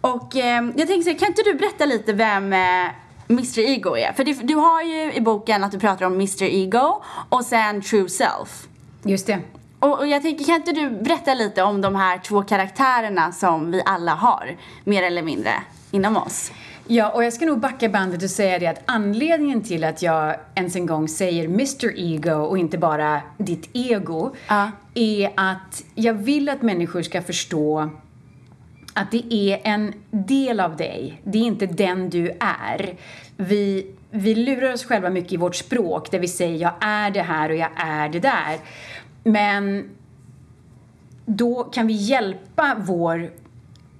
[0.00, 2.90] Och eh, jag tänkte så, kan inte du berätta lite vem eh,
[3.28, 4.12] Mr Ego är?
[4.12, 7.82] För det, du har ju i boken att du pratar om Mr Ego och sen
[7.82, 8.68] True Self.
[9.02, 9.38] Just det.
[9.80, 13.70] Och, och jag tänker, kan inte du berätta lite om de här två karaktärerna som
[13.70, 15.50] vi alla har, mer eller mindre,
[15.90, 16.52] inom oss?
[16.86, 20.36] Ja, och jag ska nog backa bandet och säga det att anledningen till att jag
[20.54, 24.70] ens en gång säger Mr Ego och inte bara ditt ego Ja.
[24.94, 27.90] är att jag vill att människor ska förstå
[28.94, 31.20] att det är en del av dig.
[31.24, 32.94] Det är inte den du är.
[33.36, 37.22] Vi, vi lurar oss själva mycket i vårt språk där vi säger jag är det
[37.22, 38.56] här och jag är det där.
[39.24, 39.90] Men
[41.26, 43.30] då kan vi hjälpa vår,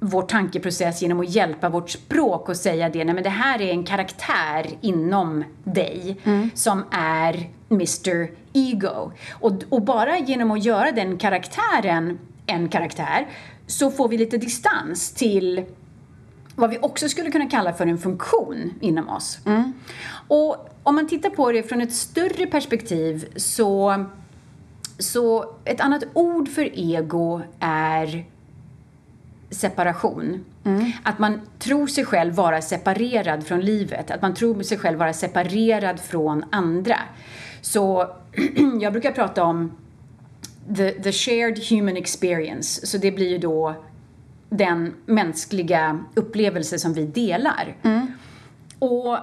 [0.01, 3.71] vår tankeprocess genom att hjälpa vårt språk och säga det, nej men det här är
[3.71, 6.21] en karaktär inom dig
[6.55, 9.13] som är Mr Ego.
[9.31, 13.27] Och, och bara genom att göra den karaktären en karaktär
[13.67, 15.65] så får vi lite distans till
[16.55, 19.39] vad vi också skulle kunna kalla för en funktion inom oss.
[20.29, 24.05] Och om man tittar på det från ett större perspektiv så,
[24.99, 28.27] så ett annat ord för ego är
[29.51, 30.45] separation.
[31.03, 35.13] Att man tror sig själv vara separerad från livet, att man tror sig själv vara
[35.13, 36.99] separerad från andra.
[37.61, 38.11] Så
[38.81, 39.73] jag brukar prata om
[40.77, 43.75] the, the shared human experience, så det blir ju då
[44.51, 47.77] den mänskliga upplevelse som vi delar.
[48.79, 49.19] Och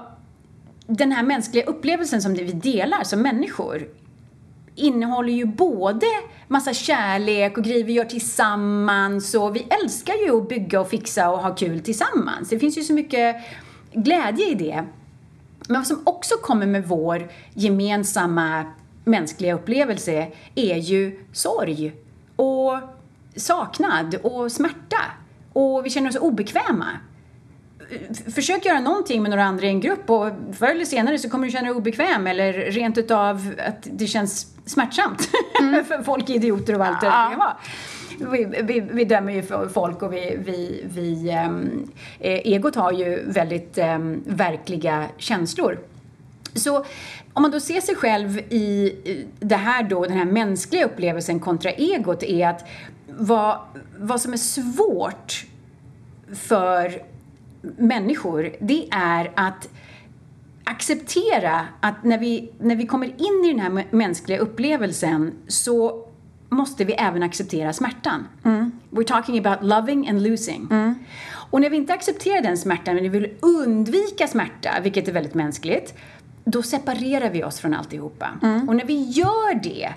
[0.88, 3.88] den här mänskliga upplevelsen som vi delar som människor
[4.76, 6.06] innehåller ju både
[6.48, 11.30] massa kärlek och grejer vi gör tillsammans och vi älskar ju att bygga och fixa
[11.30, 12.50] och ha kul tillsammans.
[12.50, 13.36] Det finns ju så mycket
[13.94, 14.84] glädje i det.
[15.68, 18.66] Men vad som också kommer med vår gemensamma
[19.04, 21.94] mänskliga upplevelse är ju sorg
[22.36, 22.80] och
[23.36, 25.02] saknad och smärta.
[25.54, 26.88] Och vi känner oss obekväma
[28.36, 31.46] försök göra någonting med några andra i en grupp och förr eller senare så kommer
[31.46, 35.22] du känna dig obekväm eller rent utav att det känns smärtsamt
[35.88, 37.28] för folk är idioter och allt det Ja.
[37.30, 37.58] kan vara.
[38.32, 39.44] Vi, vi, vi dömer ju
[39.74, 41.30] folk och vi, vi, vi
[42.20, 45.80] eh, egot har ju väldigt ehm, verkliga känslor.
[46.54, 46.86] Så
[47.34, 48.66] om man då ser sig själv i
[49.06, 52.68] i det här då, den här mänskliga upplevelsen kontra egot är att
[53.08, 53.58] vad,
[54.00, 55.46] vad som är svårt
[56.34, 57.02] för
[57.78, 59.70] människor, det är att
[60.64, 66.06] acceptera att när vi, när vi kommer in i den här mä- mänskliga upplevelsen så
[66.50, 68.28] måste vi även acceptera smärtan.
[68.90, 70.68] We're talking about loving and losing.
[71.52, 75.34] Och när vi inte accepterar den smärtan, men vi vill undvika smärta, vilket är väldigt
[75.34, 75.94] mänskligt,
[76.46, 78.30] då separerar vi oss från alltihopa.
[78.68, 79.94] Och när vi gör det,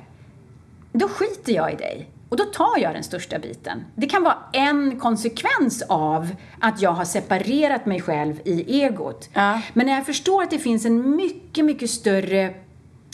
[0.92, 2.08] då skiter jag i dig.
[2.28, 3.84] Och då tar jag den största biten.
[3.94, 6.28] Det kan vara en konsekvens av
[6.60, 9.28] att jag har separerat mig själv i egot.
[9.32, 9.62] Ja.
[9.72, 12.54] Men när jag förstår att det finns en mycket, mycket större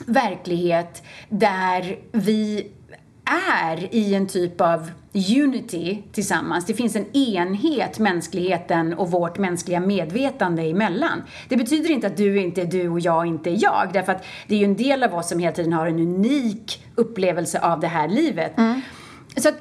[0.07, 2.71] verklighet där vi
[3.25, 6.67] är i en typ av unity tillsammans.
[6.67, 11.23] Det finns en enhet, mänskligheten och vårt mänskliga medvetande emellan.
[11.49, 14.25] Det betyder inte att du inte är du och jag inte är jag, därför att
[14.47, 17.81] det är ju en del av oss som hela tiden har en unik upplevelse av
[17.81, 18.53] det här livet.
[19.37, 19.55] Så att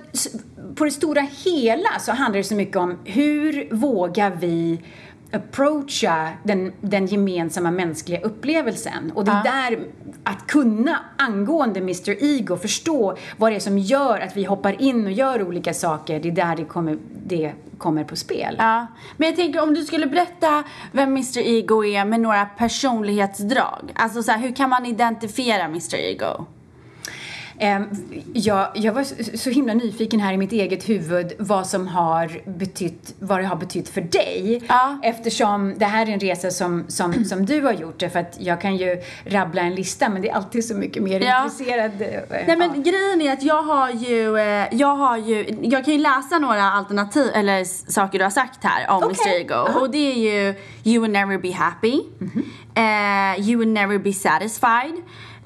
[0.75, 4.79] på det stora hela så handlar det så mycket om hur vågar vi
[5.33, 9.11] approacha den, den gemensamma mänskliga upplevelsen.
[9.15, 9.79] Och det är där
[10.23, 15.05] att kunna angående Mr Ego förstå vad det är som gör att vi hoppar in
[15.05, 16.19] och gör olika saker.
[16.19, 18.55] Det är där det kommer, det kommer på spel.
[18.57, 23.91] Ja, men jag tänker om du skulle berätta vem Mr Ego är med några personlighetsdrag.
[23.95, 26.45] Alltså så här, hur kan man identifiera Mr Ego?
[27.59, 27.87] Ehm,
[28.33, 29.03] jag, jag var
[29.37, 33.55] så- himla nyfiken här i mitt eget huvud vad som har betytt, vad det har
[33.55, 34.63] betytt för dig.
[34.67, 34.97] Ja.
[35.03, 37.99] Eftersom det här är en resa som, som, som du har gjort.
[38.11, 41.19] För att jag kan ju rabbla en lista men det är alltid så mycket mer
[41.21, 41.43] Ja.
[41.43, 41.91] intresserad.
[42.01, 42.07] eh,
[42.47, 42.81] Nej men ja.
[42.91, 46.63] grejen är att jag har ju, eh, jag har ju, jag kan ju läsa några
[46.63, 49.15] alternativ, eller saker du har sagt här om Okej.
[49.27, 49.79] Mr Ego.
[49.79, 51.99] Och det är ju You will never be happy,
[52.75, 54.93] eh, You will never be satisfied.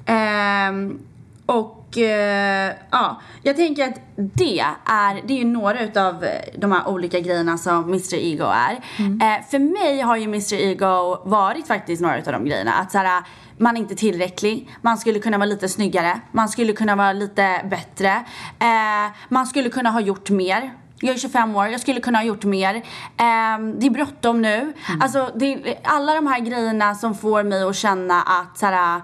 [0.06, 0.98] Ehm,
[1.46, 6.24] och eh, ja, jag tänker att det är, det är ju några utav
[6.58, 8.72] de här olika grejerna som Mr Ego är.
[8.98, 12.72] Eh, för mig har ju Mr Ego varit faktiskt några utav de grejerna.
[12.72, 13.22] Att såhär,
[13.58, 17.60] man är inte tillräcklig, man skulle kunna vara lite snyggare, man skulle kunna vara lite
[17.70, 18.10] bättre,
[18.58, 20.70] eh, man skulle kunna ha gjort mer.
[21.00, 22.74] Jag är 25 år, jag skulle kunna ha gjort mer.
[22.74, 24.54] Um, det är bråttom nu.
[24.56, 24.74] Mm.
[25.00, 29.00] Alltså, det, alla de här grejerna som får mig att känna att såhär,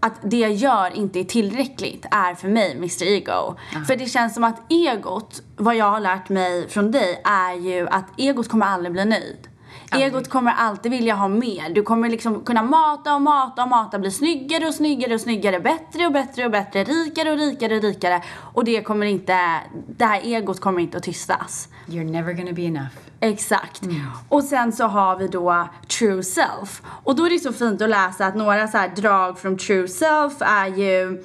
[0.00, 3.56] att det jag gör inte är tillräckligt är för mig Mr Ego.
[3.72, 3.84] Mm.
[3.84, 7.88] För det känns som att egot, vad jag har lärt mig från dig, är ju
[7.88, 9.49] att egot kommer aldrig bli nöjd.
[9.92, 11.70] Egot kommer alltid vilja ha mer.
[11.74, 15.60] Du kommer liksom kunna mata och mata och mata, bli snyggare och snyggare och snyggare,
[15.60, 18.22] bättre och bättre och bättre, rikare och rikare och rikare.
[18.36, 21.68] Och det kommer inte, det här egot kommer inte att tystas.
[21.86, 22.90] You're never gonna be enough.
[23.20, 23.82] Exakt.
[23.82, 24.06] Mm.
[24.28, 26.82] Och sen så har vi då true self.
[26.86, 30.32] Och då är det så fint att läsa att några så drag från true self
[30.40, 31.24] är ju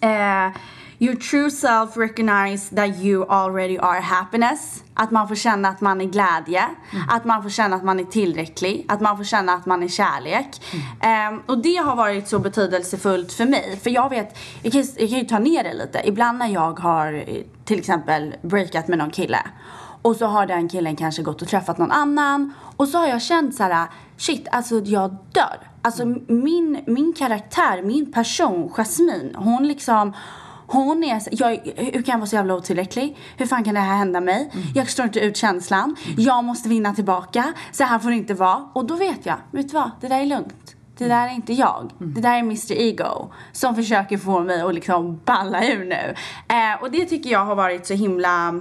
[0.00, 0.52] eh,
[0.98, 4.84] Your true self recognize that you already are happiness.
[4.94, 6.62] Att man får känna att man är glädje.
[6.92, 7.08] Mm.
[7.08, 8.86] Att man får känna att man är tillräcklig.
[8.88, 10.62] Att man får känna att man är kärlek.
[11.02, 11.34] Mm.
[11.34, 13.80] Um, och det har varit så betydelsefullt för mig.
[13.82, 16.02] För jag vet, jag kan, jag kan ju ta ner det lite.
[16.04, 17.24] Ibland när jag har
[17.64, 19.38] till exempel breakat med någon kille.
[20.02, 22.52] Och så har den killen kanske gått och träffat någon annan.
[22.76, 25.70] Och så har jag känt så här, shit, alltså jag dör.
[25.82, 30.12] Alltså min, min karaktär, min person, Jasmine, hon liksom
[30.66, 33.16] hon är, jag, hur kan jag vara så jävla otillräcklig?
[33.36, 34.50] Hur fan kan det här hända mig?
[34.52, 34.66] Mm.
[34.74, 35.96] Jag står inte ut känslan.
[36.06, 36.20] Mm.
[36.22, 37.52] Jag måste vinna tillbaka.
[37.72, 38.68] Så här får det inte vara.
[38.72, 39.90] Och då vet jag, vet du vad?
[40.00, 40.76] Det där är lugnt.
[40.98, 41.90] Det där är inte jag.
[42.00, 42.14] Mm.
[42.14, 46.14] Det där är Mr Ego som försöker få mig att liksom balla ur nu.
[46.48, 48.60] Eh, och det tycker jag har varit så himla,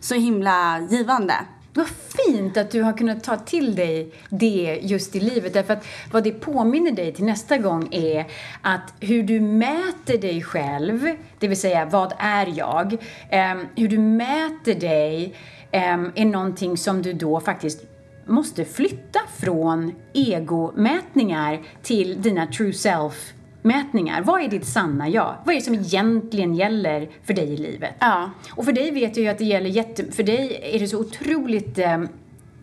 [0.00, 1.34] så himla givande.
[1.76, 5.52] Vad fint att du har kunnat ta till dig det just i livet.
[5.52, 8.26] Därför att vad det påminner dig till nästa gång är
[8.62, 12.96] att hur du mäter dig själv, det vill säga vad är jag?
[13.30, 15.34] Ehm, hur du mäter dig
[15.70, 17.84] ehm, är någonting som du då faktiskt
[18.26, 23.32] måste flytta från egomätningar till dina true self
[23.66, 24.22] mätningar.
[24.22, 25.36] Vad är ditt sanna jag?
[25.44, 27.94] Vad är det som egentligen gäller för dig i livet?
[27.98, 28.30] Ja.
[28.50, 30.12] Och för dig vet jag ju att det gäller jätte...
[30.12, 31.98] För dig är det så otroligt eh,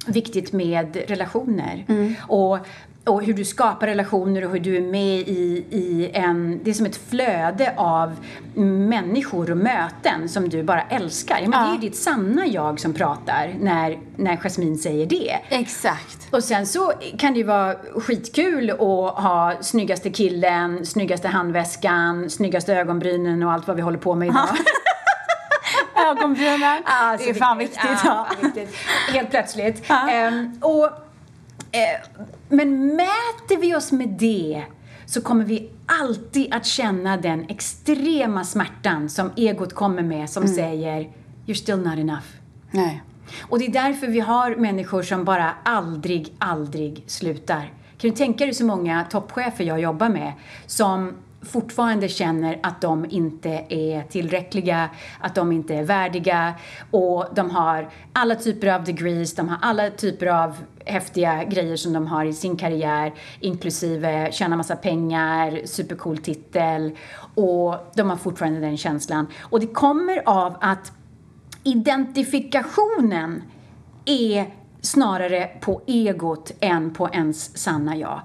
[0.08, 1.86] viktigt med relationer.
[1.88, 2.16] Mm.
[2.28, 2.58] Och
[3.06, 6.60] och hur du skapar relationer och hur du är med i, i en...
[6.64, 8.16] Det är som ett flöde av
[8.64, 11.40] människor och möten som du bara älskar.
[11.42, 11.66] Ja, men ja.
[11.66, 15.40] Det är ju ditt sanna jag som pratar när, när Jasmine säger det.
[15.50, 16.34] Exakt.
[16.34, 18.78] Och sen så kan det ju vara skitkul att
[19.24, 24.48] ha snyggaste killen, snyggaste handväskan, snyggaste ögonbrynen och allt vad vi håller på med idag.
[25.96, 26.84] Ögonbrynen.
[26.86, 28.00] Ah, det är fan viktigt.
[28.04, 28.76] Ja, viktigt.
[29.14, 29.92] Helt plötsligt.
[29.92, 31.03] Um, och
[32.50, 34.64] men mäter vi oss med det
[35.06, 40.56] så kommer vi alltid att känna den extrema smärtan som egot kommer med som mm.
[40.56, 41.10] säger
[41.46, 42.28] You're still not enough.
[42.72, 43.04] Nej.
[43.42, 47.74] Och det är därför vi har människor som bara aldrig, aldrig slutar.
[47.98, 50.34] Kan du tänka dig så många toppchefer jag jobbar med
[50.66, 51.14] som
[51.46, 56.54] fortfarande känner att de inte är tillräckliga, att de inte är värdiga
[56.92, 61.94] och de har alla typer av degrees, de har alla typer av häftiga grejer som
[61.94, 66.98] de har i sin karriär inklusive tjäna massa pengar, supercool titel
[67.36, 69.28] och de har fortfarande den känslan.
[69.42, 70.92] Och det kommer av att
[71.64, 73.44] identifikationen
[74.06, 74.46] är
[74.82, 78.22] snarare på egot än på ens sanna jag.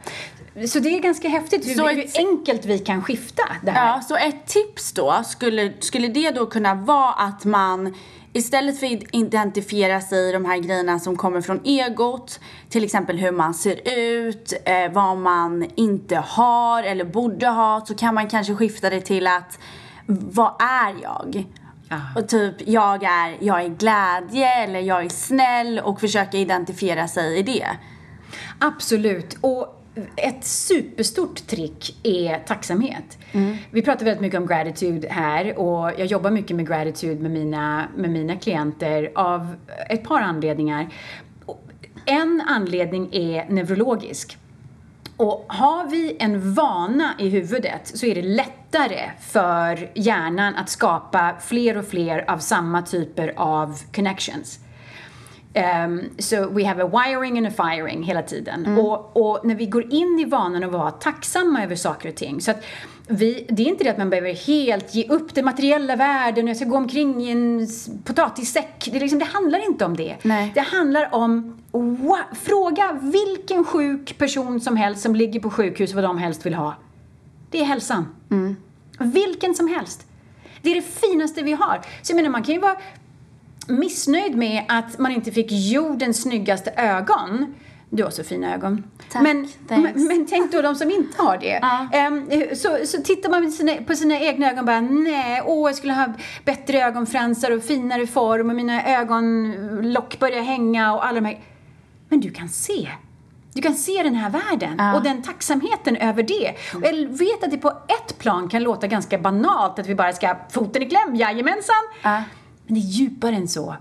[0.66, 3.86] Så det är ganska häftigt hur, så hur ett, enkelt vi kan skifta det här.
[3.86, 7.94] Ja, så ett tips då, skulle, skulle det då kunna vara att man
[8.32, 13.18] istället för att identifiera sig i de här grejerna som kommer från egot, till exempel
[13.18, 18.28] hur man ser ut, eh, vad man inte har eller borde ha, så kan man
[18.28, 19.58] kanske skifta det till att
[20.06, 21.46] vad är jag?
[21.88, 22.20] Ah.
[22.20, 27.38] Och typ, jag är, jag är glädje eller jag är snäll och försöka identifiera sig
[27.38, 27.68] i det.
[28.58, 29.36] Absolut.
[29.40, 29.77] Och
[30.16, 33.18] ett superstort trick är tacksamhet.
[33.32, 33.56] Mm.
[33.70, 37.88] Vi pratar väldigt mycket om gratitude här och jag jobbar mycket med gratitude med mina,
[37.96, 39.56] med mina klienter av
[39.88, 40.88] ett par anledningar.
[42.04, 44.38] En anledning är neurologisk.
[45.16, 51.34] Och har vi en vana i huvudet så är det lättare för hjärnan att skapa
[51.40, 54.60] fler och fler av samma typer av connections.
[55.54, 58.66] Um, so we have a wiring and a firing hela tiden.
[58.66, 58.78] Mm.
[58.78, 62.40] Och, och, när vi går in i vanan att vara tacksamma över saker och ting.
[62.40, 62.64] Så att
[63.06, 66.50] vi, det är inte det att man behöver helt ge upp det materiella värden och
[66.50, 67.68] jag ska gå omkring i en
[68.04, 68.88] potatissäck.
[68.92, 70.16] Det, liksom, det handlar inte om det.
[70.22, 70.52] Nej.
[70.54, 76.04] Det handlar om, wow, fråga vilken sjuk person som helst som ligger på sjukhus vad
[76.04, 76.74] de helst vill ha.
[77.50, 78.06] Det är hälsan.
[78.30, 78.56] Mm.
[78.98, 80.06] Vilken som helst.
[80.62, 81.80] Det är det finaste vi har.
[82.02, 82.76] Så jag menar, man kan ju vara
[83.68, 87.54] missnöjd med att man inte fick jordens snyggaste ögon.
[87.90, 88.84] Du har så fina ögon.
[89.12, 91.58] Tack, men, men, men tänk då de som inte har det.
[91.62, 91.88] Ja.
[91.92, 95.68] Ehm, så, så tittar man på sina, på sina egna ögon och bara nej, åh
[95.68, 96.06] jag skulle ha
[96.44, 101.40] bättre ögonfransar och finare form och mina ögonlock börjar hänga och alla de här.
[102.08, 102.88] Men du kan se.
[103.54, 104.96] Du kan se den här världen Ja.
[104.96, 106.54] och den tacksamheten över det.
[106.74, 110.12] Och jag vet att det på ett plan kan låta ganska banalt att vi bara
[110.12, 111.76] ska foten i kläm, jajamensan.
[112.02, 112.22] Ja.
[112.68, 113.76] Men det är djupare än så.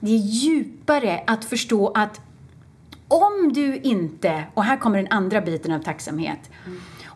[0.00, 2.20] Det är djupare att förstå att
[3.08, 6.50] om du inte, och här kommer den andra biten av tacksamhet.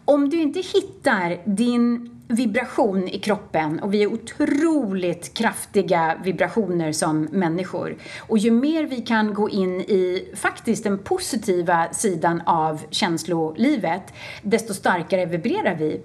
[0.04, 7.22] Om du inte hittar din vibration i kroppen, och vi är otroligt kraftiga vibrationer som
[7.22, 7.96] människor.
[8.18, 14.02] Och ju mer vi kan gå in i faktiskt den positiva sidan av känslolivet,
[14.42, 16.00] desto starkare vibrerar vi.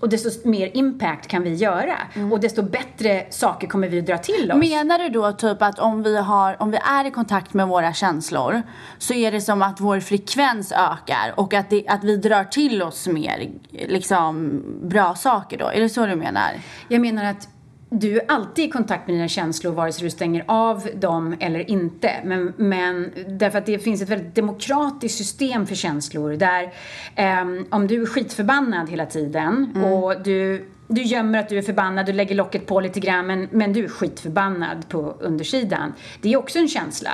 [0.00, 1.96] Och desto mer impact kan vi göra.
[2.32, 4.58] Och desto bättre saker kommer vi att dra till oss.
[4.58, 7.92] Menar du då typ att om vi, har, om vi är i kontakt med våra
[7.92, 8.62] känslor
[8.98, 12.82] så är det som att vår frekvens ökar och att, det, att vi drar till
[12.82, 15.66] oss mer liksom, bra saker då?
[15.66, 16.50] Är det så du menar?
[16.88, 17.48] Jag menar att
[17.88, 21.70] du är alltid i kontakt med dina känslor vare sig du stänger av dem eller
[21.70, 22.10] inte.
[22.24, 26.72] Men, men därför att det finns ett väldigt demokratiskt system för känslor där
[27.14, 32.06] ehm, om du är skitförbannad hela tiden och du du gömmer att du är förbannad,
[32.06, 35.92] du lägger locket på lite grann men, men du är skitförbannad på undersidan.
[36.20, 37.10] Det är också en känsla.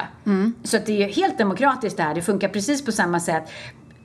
[0.64, 2.14] Så att det är helt demokratiskt det här.
[2.14, 3.50] Det funkar precis på samma sätt.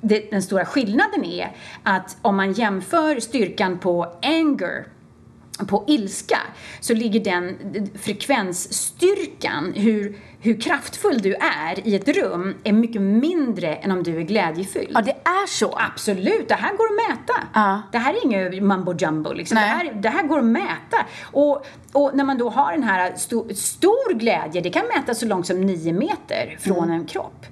[0.01, 1.51] Det, den stora skillnaden är
[1.83, 4.85] att om man jämför styrkan på anger
[5.65, 6.39] på ilska
[6.79, 7.57] så ligger den
[8.01, 14.17] frekvensstyrkan, hur, hur kraftfull du är i ett rum, är mycket mindre än om du
[14.17, 14.91] är glädjefylld.
[14.93, 15.77] Ja, det är så.
[15.91, 17.33] Absolut, det här går att mäta.
[17.53, 17.81] Ja.
[17.91, 19.33] Det här är inget mambo jumbo.
[19.33, 19.55] Liksom.
[19.55, 21.05] Det, här, det här går att mäta.
[21.23, 25.25] Och, och när man då har den här sto, stor glädje, det kan mätas så
[25.25, 26.91] långt som nio meter från Mm.
[26.99, 27.45] en kropp.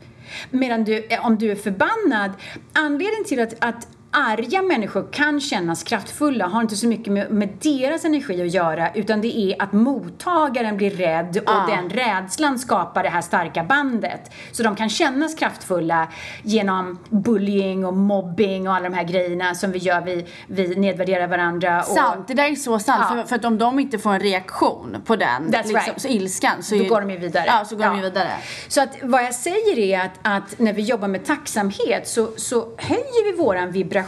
[0.50, 2.32] Medan du, om du är förbannad,
[2.74, 7.50] anledningen till att, att arga människor kan kännas kraftfulla har inte så mycket med, med
[7.62, 11.66] deras energi att göra utan det är att mottagaren blir rädd och Ja.
[11.70, 14.32] den rädslan skapar det här starka bandet.
[14.52, 16.08] Så de kan kännas kraftfulla
[16.44, 20.02] genom bullying och mobbing och alla de här grejerna som vi gör.
[20.02, 21.80] Vi, vi nedvärderar varandra.
[21.80, 23.04] Och, Sant, det där är så sant.
[23.10, 23.16] Ja.
[23.16, 26.02] För, för att om de inte får en reaktion på den, That's right.
[26.02, 27.44] så ilskan, så Då är- går de ju vidare.
[27.48, 27.96] Ja, så går de Ja.
[27.98, 28.32] ju vidare.
[28.68, 32.58] Så att vad jag säger är att, att när vi jobbar med tacksamhet så, så
[32.78, 34.05] höjer vi våran vibration.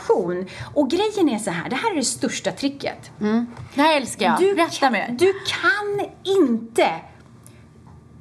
[0.73, 3.11] Och grejen är så här, det här är det största tricket.
[3.75, 4.39] Det här älskar jag.
[4.39, 5.15] Du kan, mer.
[5.19, 6.87] du kan inte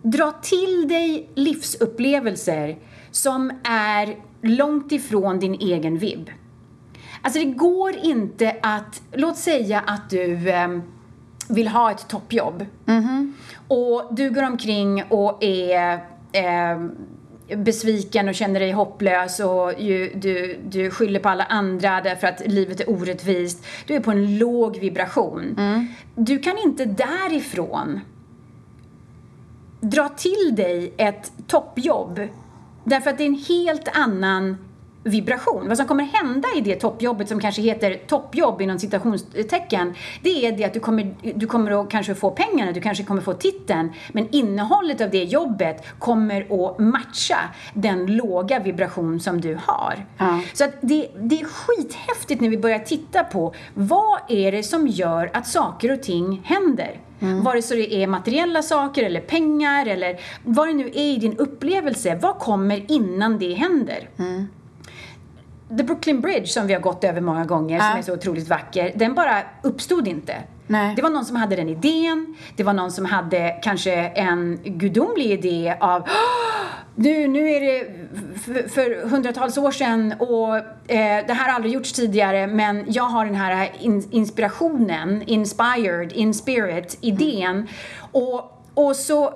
[0.03, 2.79] dra till dig livsupplevelser
[3.11, 6.31] som är långt ifrån din egen vibb.
[7.23, 10.83] Alltså det går inte att, låt säga att du ehm,
[11.49, 12.67] vill ha ett toppjobb.
[13.69, 16.91] Och du går omkring och är ehm,
[17.55, 22.43] besviken och känner dig hopplös och ju, du, du skyller på alla andra därför att
[22.47, 23.67] livet är orättvist.
[23.87, 25.61] Du är på en låg vibration.
[26.15, 28.01] Du kan inte därifrån
[29.81, 32.21] dra till dig ett toppjobb
[32.85, 34.57] därför att det är en helt annan
[35.07, 35.69] vibration.
[35.69, 40.53] Vad som kommer hända i det toppjobbet som kanske heter toppjobb inom citationstecken det är
[40.53, 43.93] det att du kommer, du kommer att kanske få pengarna, du kanske kommer få titeln
[44.13, 47.39] men innehållet av det jobbet kommer att matcha
[47.75, 50.07] den låga vibration som du har.
[50.19, 50.41] Ja.
[50.53, 54.87] Så att det, det är skithäftigt när vi börjar titta på vad är det som
[54.87, 57.01] gör att saker och ting händer.
[57.19, 61.37] Vare sig det är materiella saker eller pengar eller vad det nu är i din
[61.37, 62.19] upplevelse.
[62.23, 64.09] Vad kommer innan det händer?
[65.69, 68.93] The Brooklyn Bridge som vi har gått över många gånger, som är så otroligt vacker,
[68.97, 70.35] den bara uppstod inte.
[70.67, 70.97] Nej.
[70.97, 75.27] Det var någon som hade den idén, det var någon som hade kanske en gudomlig
[75.31, 77.89] idé av "Åh, nu, nu är det
[78.69, 83.25] för hundratals år sedan och eh, det här har aldrig gjorts tidigare men jag har
[83.25, 87.69] den här in, inspirationen, inspired, in spirit, idén.
[88.13, 89.35] Och, och så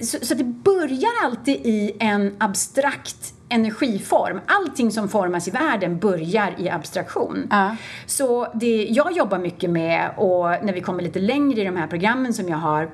[0.00, 4.40] så, så det börjar alltid i en abstrakt energiform.
[4.46, 7.46] Allting som formas i världen börjar i abstraktion.
[7.50, 7.76] Ja.
[8.06, 11.86] Så det jag jobbar mycket med och när vi kommer lite längre i de här
[11.86, 12.90] programmen som jag har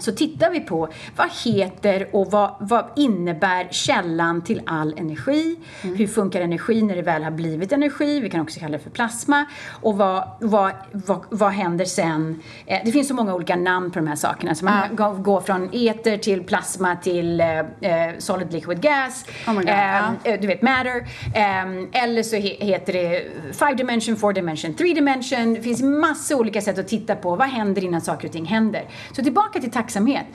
[0.00, 5.56] så tittar vi på vad heter och vad, vad innebär källan till all energi?
[5.82, 8.20] Hur funkar energi när det väl har blivit energi?
[8.20, 9.44] Vi kan också kalla det för plasma.
[9.82, 12.42] Och vad, vad, vad, vad händer sen?
[12.66, 14.54] Eh, det finns så många olika namn på de här sakerna.
[14.54, 17.64] Så man går, går från eter till plasma till eh, eh,
[18.18, 19.24] solid liquid gas.
[19.48, 19.68] Oh God,
[20.24, 21.08] Eh, du vet matter.
[21.34, 23.22] Ehm, eller så he- heter det
[23.52, 25.54] five dimension, four dimension, three dimension.
[25.54, 28.84] Det finns massa olika sätt att titta på vad händer innan saker och ting händer.
[29.16, 30.26] Så tillbaka till tacksamhet.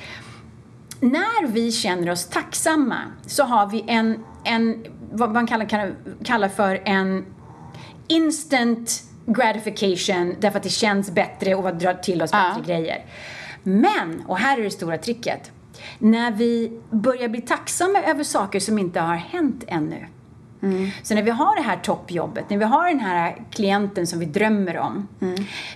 [1.00, 6.82] När vi känner oss tacksamma så har vi en en vad man kallar, kallar, för
[6.86, 7.26] en
[8.08, 12.64] instant gratification därför att det känns bättre och drar till oss bättre Ja.
[12.66, 13.06] grejer.
[13.64, 15.52] Men, och här är det stora tricket,
[16.00, 20.06] när vi börjar bli tacksamma över saker som inte har hänt ännu.
[21.04, 24.26] Så när vi har det här toppjobbet, när vi har den här klienten som vi
[24.26, 25.08] drömmer om,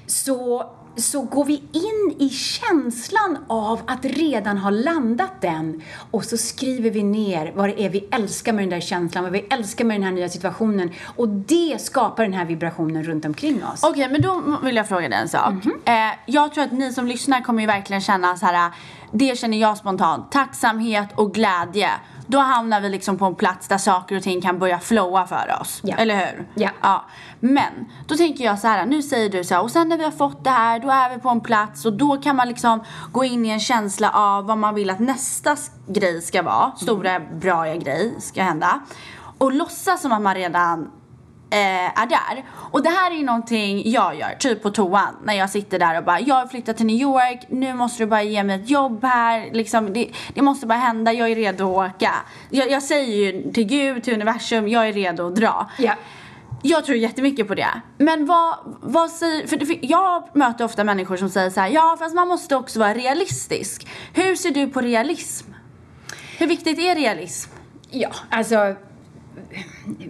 [0.05, 5.81] så, så går vi in i känslan av att redan ha landat den
[6.11, 9.33] och så skriver vi ner vad det är vi älskar med den där känslan, vad
[9.33, 13.63] vi älskar med den här nya situationen och det skapar den här vibrationen runt omkring
[13.65, 13.83] oss.
[13.83, 15.53] Okej, men då vill jag fråga dig en sak.
[15.85, 15.93] Eh,
[16.25, 18.71] jag tror att ni som lyssnar kommer ju verkligen känna så här.
[19.11, 20.31] Det känner jag spontant.
[20.31, 21.89] Tacksamhet och glädje.
[22.27, 25.57] Då hamnar vi liksom på en plats där saker och ting kan börja flowa för
[25.61, 25.79] oss.
[25.83, 25.95] Ja.
[25.95, 26.47] Eller hur?
[26.53, 26.69] Ja.
[26.81, 27.05] ja.
[27.39, 28.85] Men då tänker jag så här.
[28.85, 29.63] Nu säger du så här.
[29.63, 30.79] Och sen när vi har fått det här.
[30.79, 31.85] Då är vi på en plats.
[31.85, 34.99] Och då kan man liksom gå in i en känsla av vad man vill att
[34.99, 35.55] nästa
[35.87, 36.71] grej ska vara.
[36.75, 38.79] Stora bra grej ska hända.
[39.37, 40.91] Och låtsas som att man redan
[41.53, 42.43] eh, är där.
[42.71, 45.17] Och det här är ju någonting jag gör, typ på toan.
[45.23, 48.07] När jag sitter där och bara, jag har flyttat till New York, nu måste du
[48.07, 49.49] bara ge mig ett jobb här.
[49.53, 52.11] Liksom, det, det måste bara hända, jag är redo att åka.
[52.49, 55.69] Jag, jag säger ju till Gud, till universum, jag är redo att dra.
[55.77, 55.93] Ja.
[56.65, 57.81] Jag tror jättemycket på det.
[57.97, 61.95] Men vad, vad säger, för, för jag möter ofta människor som säger så här, ja
[61.99, 63.87] fast man måste också vara realistisk.
[64.13, 65.47] Hur ser du på realism?
[66.37, 67.51] Hur viktigt är realism?
[67.89, 68.75] Ja, alltså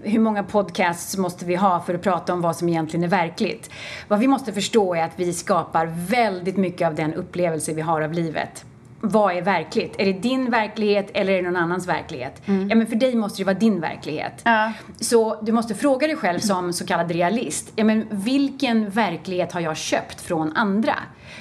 [0.04, 3.70] hur många podcasts måste vi ha för att prata om vad som egentligen är verkligt?
[4.08, 8.02] Vad vi måste förstå är att vi skapar väldigt mycket av den upplevelse vi har
[8.02, 8.66] av livet.
[9.06, 9.96] Vad är verkligt?
[9.98, 12.42] Är det din verklighet eller är det någon annans verklighet?
[12.46, 14.42] Ja, men för dig måste det vara din verklighet.
[14.44, 14.74] Ja.
[15.00, 17.72] Så du måste fråga dig själv som så kallad realist.
[17.76, 20.96] Ja, men vilken verklighet har jag köpt från andra?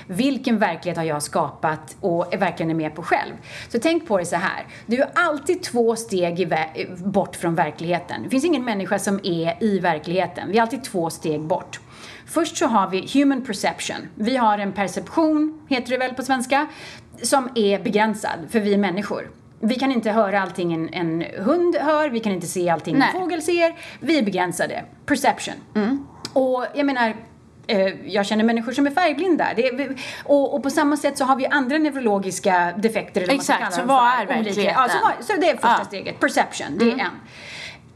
[0.07, 3.33] Vilken verklighet har jag skapat och är verkligen är med på själv?
[3.69, 4.67] Så tänk på det så här.
[4.87, 6.55] Du är alltid två steg
[7.05, 8.23] bort från verkligheten.
[8.23, 10.49] Det finns ingen människa som är i verkligheten.
[10.51, 11.81] Vi är alltid två steg bort.
[12.27, 13.97] Först så har vi human perception.
[14.15, 16.67] Vi har en perception, heter det väl på svenska,
[17.23, 19.31] som är begränsad, för vi är människor.
[19.61, 23.09] Vi kan inte höra allting en, en hund hör, vi kan inte se allting Nej.
[23.15, 23.75] en fågel ser.
[24.01, 24.85] Vi är begränsade.
[25.07, 25.55] Perception.
[26.33, 27.17] Och jag menar,
[27.67, 29.45] eh, jag känner människor som är färgblinda.
[29.51, 33.21] Är, och, och på samma sätt så har vi andra neurologiska defekter.
[33.23, 34.65] Eller Exakt, så vad är verkligheten?
[34.77, 35.75] Ja, så, vad- så det är första Ja.
[35.75, 35.87] Mm.
[35.87, 36.21] steget.
[36.21, 37.11] Perception, det är en.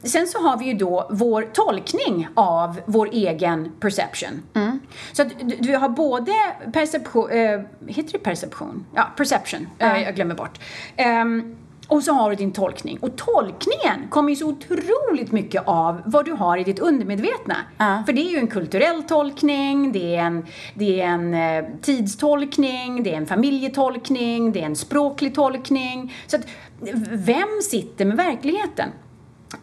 [0.09, 4.42] Sen så har vi ju då vår tolkning av vår egen perception.
[4.54, 4.80] Mm.
[5.12, 6.32] Så att du, du har både
[6.72, 8.86] perception, eh, heter det perception?
[8.94, 10.59] Ja, perception, eh, jag glömmer bort.
[10.96, 11.57] Ehm,
[11.88, 12.98] och så har du din tolkning.
[13.00, 17.57] Och tolkningen kommer ju så otroligt mycket av vad du har i ditt undermedvetna.
[17.78, 18.02] Ja.
[18.07, 23.02] För det är ju en kulturell tolkning, det är en, det är en eh, tidstolkning,
[23.02, 26.14] det är en familjetolkning, det är en språklig tolkning.
[26.26, 26.42] Så att,
[27.11, 28.88] vem sitter med verkligheten?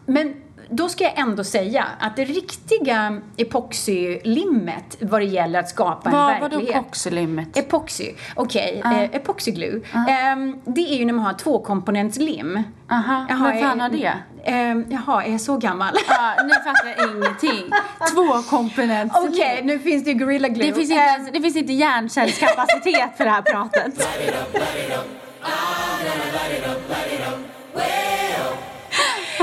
[0.06, 0.34] Men
[0.70, 6.16] då ska jag ändå säga att det riktiga epoxylimmet vad det gäller att skapa en
[6.16, 6.76] Vad, vadå verklighet.
[6.82, 7.56] epoxylimmet?
[7.56, 9.80] Epoxy, okej, eh, epoxyglue.
[10.08, 12.62] Ehm, det är ju när man har tvåkomponentslim.
[12.90, 14.12] Aha, vem fan har det?
[14.44, 15.94] Ehm, jaha, är jag så gammal?
[16.08, 17.70] Ja, nu fattar jag ingenting.
[18.14, 19.20] Två komponenter.
[19.28, 20.66] Okej, nu finns det ju Gorilla Glue.
[20.66, 24.08] Det finns, inte, ens- det finns inte hjärncellskapacitet för det här pratet.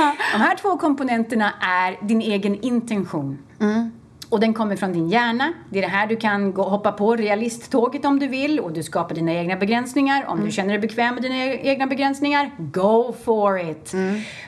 [0.33, 3.37] De här två komponenterna är din egen intention.
[3.59, 3.91] Mm.
[4.31, 5.53] Och den kommer från din hjärna.
[5.69, 8.83] Det är det här du kan gå, hoppa på realisttåget om du vill och du
[8.83, 10.25] skapar dina egna begränsningar.
[10.27, 13.93] Om du känner dig bekväm med dina e- egna begränsningar, go for it.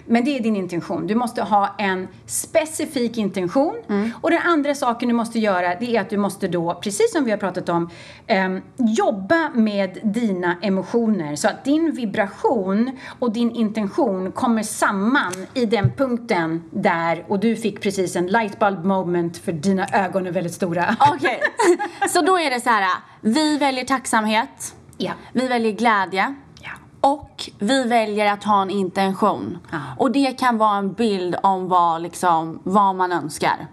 [0.06, 1.08] Men det är din intention.
[1.08, 3.76] Du måste ha en specifik intention.
[4.22, 7.24] Och den andra saken du måste göra det är att du måste då, precis som
[7.26, 7.90] vi har pratat om,
[8.28, 15.66] ehm, jobba med dina emotioner så att din vibration och din intention kommer samman i
[15.66, 20.54] den punkten där och du fick precis en lightbulb moment för dina ögon är väldigt
[20.54, 20.96] stora.
[21.14, 21.42] Okej,
[22.10, 22.98] så då är det så här.
[23.22, 24.76] Vi väljer tacksamhet.
[24.98, 25.12] Ja.
[25.34, 26.36] Vi väljer glädje.
[26.62, 26.72] Ja.
[27.02, 29.58] Och vi väljer att ha en intention.
[29.72, 29.78] Ja.
[29.98, 33.68] Och det kan vara en bild om vad, liksom, vad man önskar.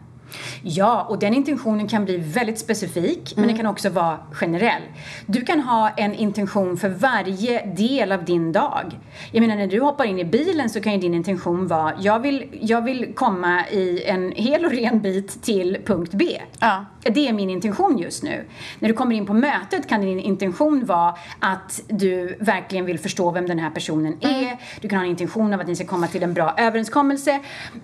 [0.62, 4.82] Ja, och den intentionen kan bli väldigt specifik, men den kan också vara generell.
[5.26, 8.98] Du kan ha en intention för varje del av din dag.
[9.32, 12.20] Jag menar, när du hoppar in i bilen så kan ju din intention vara, jag
[12.20, 16.40] vill, jag vill komma i en hel och ren bit till punkt B.
[16.60, 16.84] Ja.
[17.02, 18.44] Det är min intention just nu.
[18.78, 23.30] När du kommer in på mötet kan din intention vara att du verkligen vill förstå
[23.30, 24.58] vem den här personen är.
[24.80, 27.40] Du kan ha en intention av att ni ska komma till en bra överenskommelse.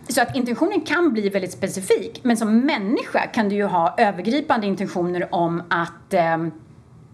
[0.08, 2.20] Så att intentionen kan bli väldigt specifik.
[2.22, 6.50] Men som människa kan du ju ha övergripande intentioner om att ehm,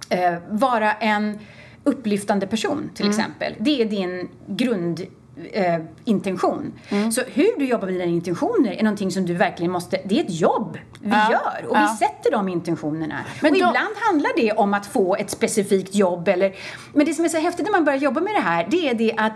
[0.09, 1.39] eh, vara en
[1.85, 3.55] upplyftande person till exempel.
[3.59, 4.29] Det är din
[5.53, 6.73] eh, intention.
[6.89, 7.13] Mm.
[7.13, 10.25] Så hur du jobbar med dina intentioner är någonting som du verkligen måste, det är
[10.25, 11.31] ett jobb vi Ja.
[11.31, 11.89] gör och Ja.
[12.01, 13.19] vi sätter de intentionerna.
[13.43, 16.55] Men och då- ibland handlar det om att få ett specifikt jobb eller,
[16.93, 18.95] men det som är så häftigt när man börjar jobba med det här, det är
[18.95, 19.33] det att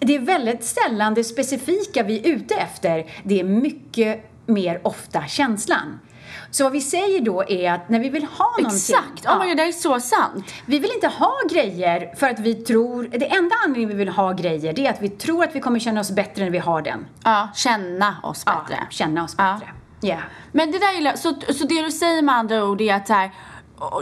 [0.00, 5.26] det är väldigt sällan det specifika vi är ute efter, det är mycket mer ofta
[5.26, 6.00] känslan.
[6.50, 9.40] Så vad vi säger då är att när vi vill ha någonting Exakt!
[9.40, 10.44] My god, det är så sant.
[10.66, 14.32] vi vill inte ha grejer för att vi tror, det enda anledningen vi vill ha
[14.32, 16.82] grejer det är att vi tror att vi kommer känna oss bättre när vi har
[16.82, 17.06] den.
[17.24, 18.76] Ja, känna oss bättre.
[18.80, 19.52] Ja, känna oss Ja.
[19.60, 19.72] bättre.
[20.00, 20.16] Ja.
[20.52, 23.12] Men det där gillar så, så det du säger med andra ord är att så
[23.12, 23.30] här,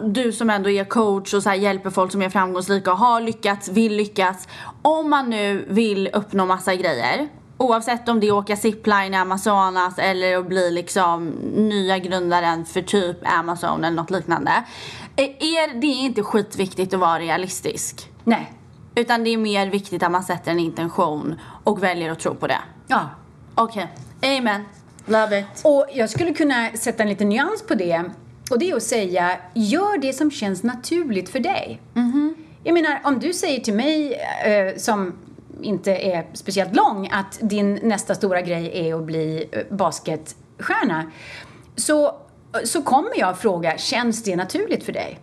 [0.03, 3.68] du som ändå är coach och så hjälper folk som är framgångsrika och har lyckats,
[3.68, 4.49] vill lyckas.
[4.82, 7.28] Om man nu vill uppnå massa grejer,
[7.59, 12.65] oavsett om det är att åka zipline i Amazonas eller att bli liksom nya grundaren
[12.65, 14.65] för typ Amazon eller något liknande.
[15.17, 18.11] Är det är inte skitviktigt att vara realistisk.
[18.25, 18.53] Nej.
[18.95, 22.47] Utan det är mer viktigt att man sätter en intention och väljer att tro på
[22.47, 22.61] det.
[22.87, 23.11] Ja.
[23.55, 23.89] Okej,
[24.23, 24.65] amen.
[25.07, 25.47] Love it.
[25.65, 28.05] Och jag skulle kunna sätta en liten nyans på det.
[28.51, 31.81] Och det är att säga, gör det som känns naturligt för dig.
[32.65, 35.13] Jag menar, om du säger till mig eh, som
[35.63, 41.11] inte är speciellt lång att din nästa stora grej är att bli eh, basketstjärna.
[41.77, 42.15] Så,
[42.65, 45.21] så kommer jag fråga, känns det naturligt för dig?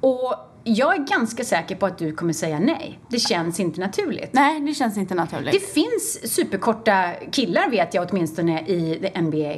[0.00, 0.34] Och
[0.68, 3.00] jag är ganska säker på att du kommer säga nej.
[3.08, 4.32] Det känns inte naturligt.
[4.32, 5.52] Nej, det känns inte naturligt.
[5.52, 9.54] Det finns superkorta killar vet jag åtminstone i NBA.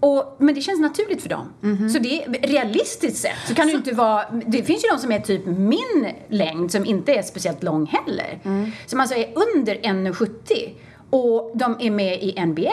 [0.00, 1.52] Och, men det känns naturligt för dem.
[1.92, 4.98] Så det är realistiskt sett så kan det ju inte vara, det finns ju de
[4.98, 8.40] som är typ min längd som inte är speciellt lång heller.
[8.86, 10.28] Som alltså är under 1,70
[11.10, 12.70] och de är med i NBA.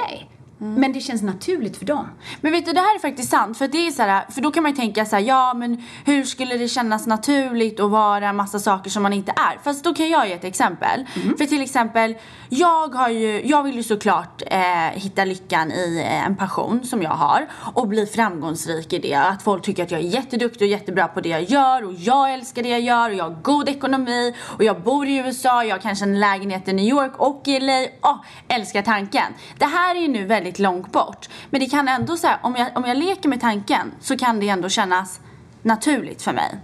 [0.64, 2.07] Men det känns naturligt för dem.
[2.41, 3.57] Men vet du, det här är faktiskt sant.
[3.57, 5.84] För, det är så här, för då kan man ju tänka så här, ja men
[6.05, 9.64] hur skulle det kännas naturligt att vara massa saker som man inte är?
[9.64, 11.05] Fast då kan jag ge ett exempel.
[11.38, 12.16] För till exempel,
[12.49, 14.59] jag har ju, jag vill ju såklart eh,
[14.93, 19.16] hitta lyckan i eh, en passion som jag har och bli framgångsrik i det.
[19.16, 22.34] Att folk tycker att jag är jätteduktig och jättebra på det jag gör och jag
[22.34, 25.76] älskar det jag gör och jag har god ekonomi och jag bor i USA, jag
[25.76, 27.86] har kanske en lägenhet i New York och i LA.
[28.01, 29.34] Åh, älskar tanken.
[29.57, 31.30] Det här är ju nu väldigt långt bort.
[31.49, 34.39] Men det kan ändå så här, om jag, om jag leker med tanken så kan
[34.39, 35.20] det ändå kännas
[35.62, 36.60] naturligt för mig.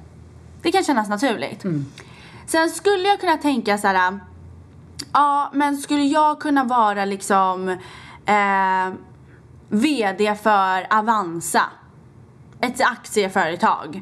[0.62, 1.66] Det kan kännas naturligt.
[2.46, 4.20] Sen skulle jag kunna tänka så här.
[5.14, 7.70] Ja, men skulle jag kunna vara liksom
[8.26, 8.94] eh,
[9.70, 11.64] VD för Avanza?
[12.62, 14.02] Ett aktieföretag.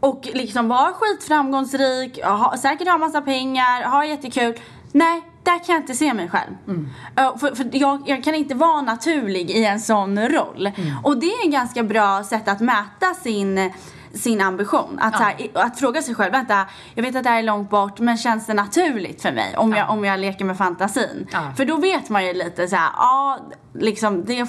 [0.00, 4.60] Och liksom vara skitframgångsrik, ha, säkert ha massa pengar, ha jättekul.
[4.92, 6.52] Nej, där kan jag inte se mig själv.
[6.68, 10.70] Uh, för för jag, jag kan inte vara naturlig i en sån roll.
[11.02, 13.72] Och det är ett ganska bra sätt att mäta sin
[14.14, 14.98] sin ambition.
[15.00, 17.70] Att, så här, att fråga sig själv, vänta, jag vet att det här är långt
[17.70, 21.28] bort men känns det naturligt för mig om, jag, om jag leker med fantasin?
[21.32, 21.52] Ja.
[21.56, 23.38] För då vet man ju lite så här, ja,
[23.74, 24.48] liksom det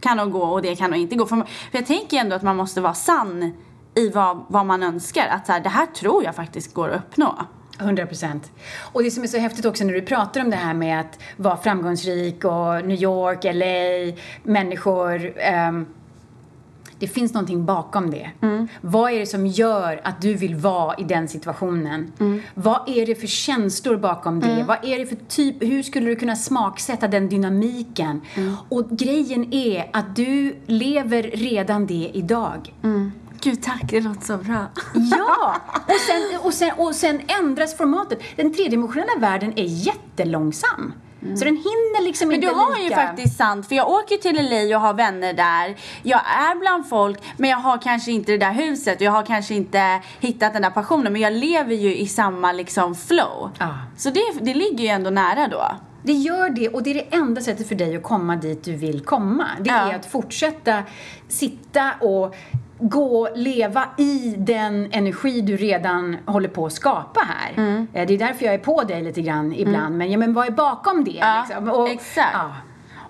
[0.00, 1.26] kan nog gå och det kan nog inte gå.
[1.26, 3.52] För, man, för jag tänker ändå att man måste vara sann
[3.94, 5.26] i vad, vad man önskar.
[5.28, 7.38] Att så här, det här tror jag faktiskt går att uppnå.
[7.80, 8.50] 100 procent.
[8.92, 11.18] Och det som är så häftigt också när du pratar om det här med att
[11.36, 15.32] vara framgångsrik och New York, LA, människor.
[15.36, 15.86] ehm,
[16.98, 18.30] det finns någonting bakom det.
[18.80, 22.12] Vad är det som gör att du vill vara i den situationen?
[22.54, 24.64] Vad är det för känslor bakom det?
[24.66, 28.20] Vad är det för typ, hur skulle du kunna smaksätta den dynamiken?
[28.68, 32.72] Och grejen är att du lever redan det idag.
[33.42, 34.66] Gud tack, det låter så bra.
[34.94, 35.56] Ja!
[35.86, 38.18] Och sen, och, sen, och sen ändras formatet.
[38.36, 40.92] Den tredimensionella världen är jättelångsam.
[41.36, 42.82] Så den hinner liksom Men du inte har lika...
[42.88, 45.76] ju faktiskt sant, för jag åker till LA och har vänner där.
[46.02, 49.22] Jag är bland folk, men jag har kanske inte det där huset och jag har
[49.22, 51.12] kanske inte hittat den där passionen.
[51.12, 53.50] Men jag lever ju i samma liksom flow.
[53.58, 53.78] Ja.
[53.96, 55.62] Så det, det ligger ju ändå nära då.
[56.02, 58.76] Det gör det och det är det enda sättet för dig att komma dit du
[58.76, 59.46] vill komma.
[59.60, 59.92] Det Ja.
[59.92, 60.82] är att fortsätta
[61.28, 62.34] sitta och
[62.82, 67.52] gå, leva i den energi du redan håller på att skapa här.
[67.56, 67.86] Mm.
[67.92, 69.96] Eh, Det är därför jag är på dig lite grann ibland.
[69.98, 71.10] Men, ja, men vad är bakom det?
[71.20, 71.68] Ja, liksom?
[71.70, 72.30] Och- exakt.
[72.32, 72.50] Ja.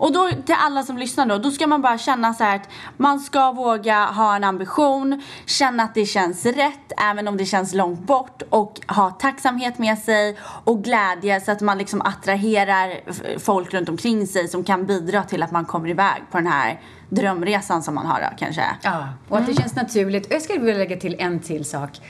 [0.02, 2.68] Och då till alla som lyssnar då, då ska man bara känna så här att
[2.96, 7.74] man ska våga ha en ambition, känna att det känns rätt även om det känns
[7.74, 13.00] långt bort och ha tacksamhet med sig och glädje så att man liksom attraherar
[13.38, 16.80] folk runt omkring sig som kan bidra till att man kommer iväg på den här
[17.08, 18.64] drömresan som man har då kanske.
[18.82, 20.26] Ja, och att det känns naturligt.
[20.30, 22.00] Jag skulle vilja lägga till en till sak.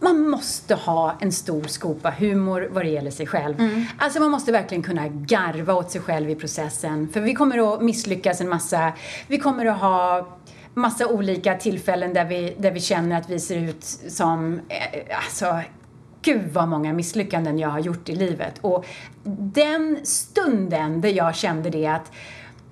[0.00, 3.54] Man måste ha en stor skopa humor vad det gäller sig själv.
[3.98, 7.08] Alltså man måste verkligen kunna garva åt sig själv i processen.
[7.12, 8.92] För vi kommer att misslyckas en massa.
[9.26, 10.28] Vi kommer att ha
[10.74, 15.60] massa olika tillfällen där vi, där vi känner att vi ser ut som, eh, alltså
[16.22, 18.58] gud vad många misslyckanden jag har gjort i livet.
[18.60, 18.86] Och
[19.54, 22.12] den stunden där jag kände det att,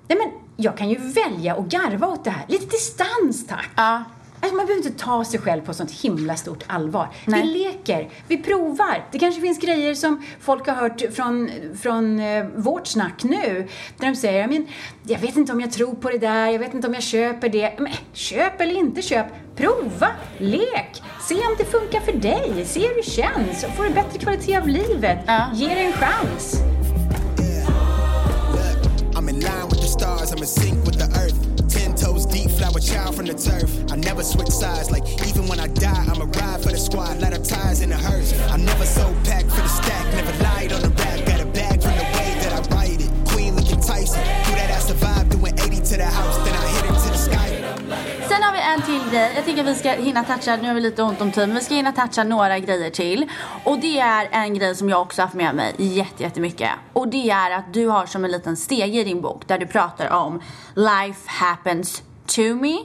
[0.07, 2.45] nej men jag kan ju välja att garva åt det här.
[2.47, 3.69] Lite distans tack.
[3.75, 4.03] Ja.
[4.41, 7.07] Alltså man behöver inte ta sig själv på sånt himla stort allvar.
[7.25, 7.41] Nej.
[7.41, 9.07] Vi leker, vi provar.
[9.11, 11.49] Det kanske finns grejer som folk har hört från,
[11.81, 13.67] från eh, vårt snack nu.
[13.97, 14.67] Där de säger, men,
[15.03, 17.49] jag vet inte om jag tror på det där, jag vet inte om jag köper
[17.49, 17.73] det.
[17.79, 19.25] Men köp eller inte köp,
[19.55, 21.03] prova, lek.
[21.27, 23.65] Se om det funkar för dig, se hur det känns.
[23.77, 25.45] Får du bättre kvalitet av livet, Ja.
[25.53, 26.55] ge det en chans.
[30.99, 31.58] Look,
[32.69, 33.69] now a child from the turf.
[33.91, 37.33] I never switch sides, like even when I die, I'ma ride for the squad, light
[37.33, 38.33] up ties in the hearse.
[38.51, 41.81] I'm never so packed for the stack, never lied on the rap, got a bag
[41.81, 43.11] from the way that I write it.
[43.31, 46.85] Queen looking Tyson, do that I survived, doing 80 to the house, then I hit
[46.85, 47.49] it to the sky.
[48.29, 49.31] Sen har vi en till grej.
[49.35, 51.63] Jag tycker vi ska hinna toucha, nu har vi lite ont om tid, men vi
[51.63, 53.25] ska hinna toucha några grejer till.
[53.63, 55.75] Och det är en grej som jag också haft med mig
[56.17, 56.69] jättemycket.
[56.93, 59.67] Och det är att du har som en liten steg i din bok där du
[59.67, 60.41] pratar om
[60.75, 62.77] Life happens to me,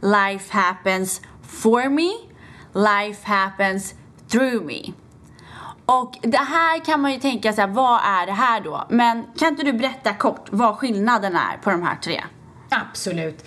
[0.00, 2.10] Life happens for me,
[2.72, 3.94] Life happens
[4.28, 4.92] through me.
[5.86, 8.86] Och det här kan man ju tänka sig, vad är det här då?
[8.88, 12.24] Men kan inte du berätta kort vad skillnaden är på de här tre?
[12.68, 13.44] Absolut.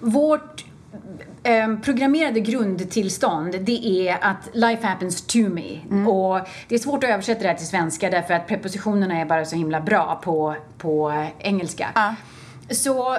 [0.00, 0.64] Vårt
[1.42, 5.78] eh, programmerade grundtillstånd det är att life happens to me.
[6.06, 9.44] Och det är svårt att översätta det här till svenska därför att prepositionerna är bara
[9.44, 11.88] så himla bra på, på engelska.
[11.94, 12.14] Ja.
[12.70, 13.16] Så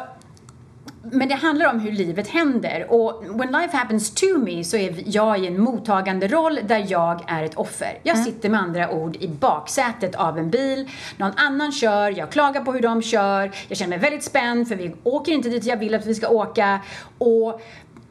[1.01, 2.85] men det handlar om hur livet händer.
[2.89, 7.23] Och when life happens to me så är jag i en mottagande roll där jag
[7.27, 7.99] är ett offer.
[8.03, 12.61] Jag sitter med andra ord i baksätet av en bil, någon annan kör, jag klagar
[12.61, 15.77] på hur de kör, jag känner mig väldigt spänd för vi åker inte dit jag
[15.77, 16.79] vill att vi ska åka.
[17.17, 17.61] Och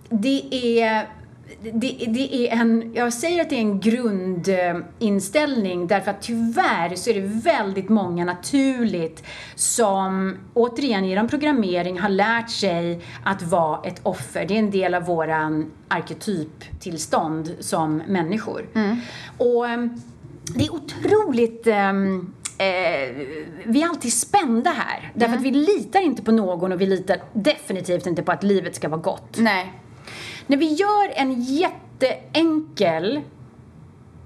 [0.09, 0.43] det
[0.81, 1.09] är
[1.63, 7.11] det, det är en, jag säger att det är en grundinställning därför att tyvärr så
[7.11, 9.25] är det väldigt många naturligt
[9.55, 14.45] som återigen genom programmering har lärt sig att vara ett offer.
[14.45, 18.69] Det är en del av våran arketyptillstånd som människor.
[19.39, 20.01] Och ehm,
[20.55, 23.15] det är otroligt ehm, Eh,
[23.65, 25.13] vi är alltid spända här.
[25.15, 28.75] Därför att vi litar inte på någon och vi litar definitivt inte på att livet
[28.75, 29.39] ska vara gott.
[29.39, 29.73] Nej.
[30.49, 33.21] När vi gör en jätteenkel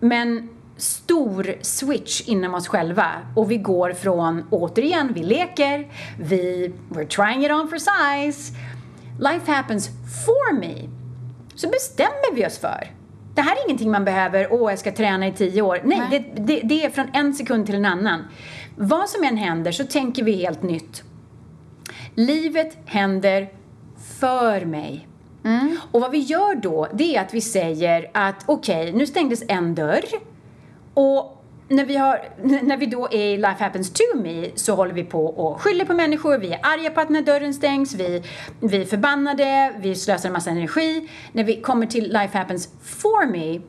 [0.01, 5.89] men stor switch inom oss själva och vi går från, återigen, vi leker,
[6.21, 8.55] vi, we're trying it on for size,
[9.21, 9.89] life happens
[10.27, 10.89] for me,
[11.55, 12.91] så bestämmer vi oss för
[13.35, 15.81] det här är ingenting man behöver, åh jag ska träna i tio år.
[15.85, 16.33] Nej, Nej.
[16.37, 18.25] Det, det, det är från en sekund till en annan.
[18.77, 21.03] Vad som än händer så tänker vi helt nytt.
[22.15, 23.49] Livet händer
[24.21, 25.09] för mig.
[25.91, 29.75] Och vad vi gör då, det är att vi säger att okej, nu stängdes en
[29.75, 30.05] dörr
[30.95, 32.29] och när vi, har,
[32.63, 35.85] när vi då är i Life Happens To Me så håller vi på och skyller
[35.85, 38.23] på människor, vi är arga på att när dörren stängs, vi,
[38.61, 41.09] vi är förbannade, vi slösar en massa energi.
[41.33, 43.61] När vi kommer till Life Happens For Me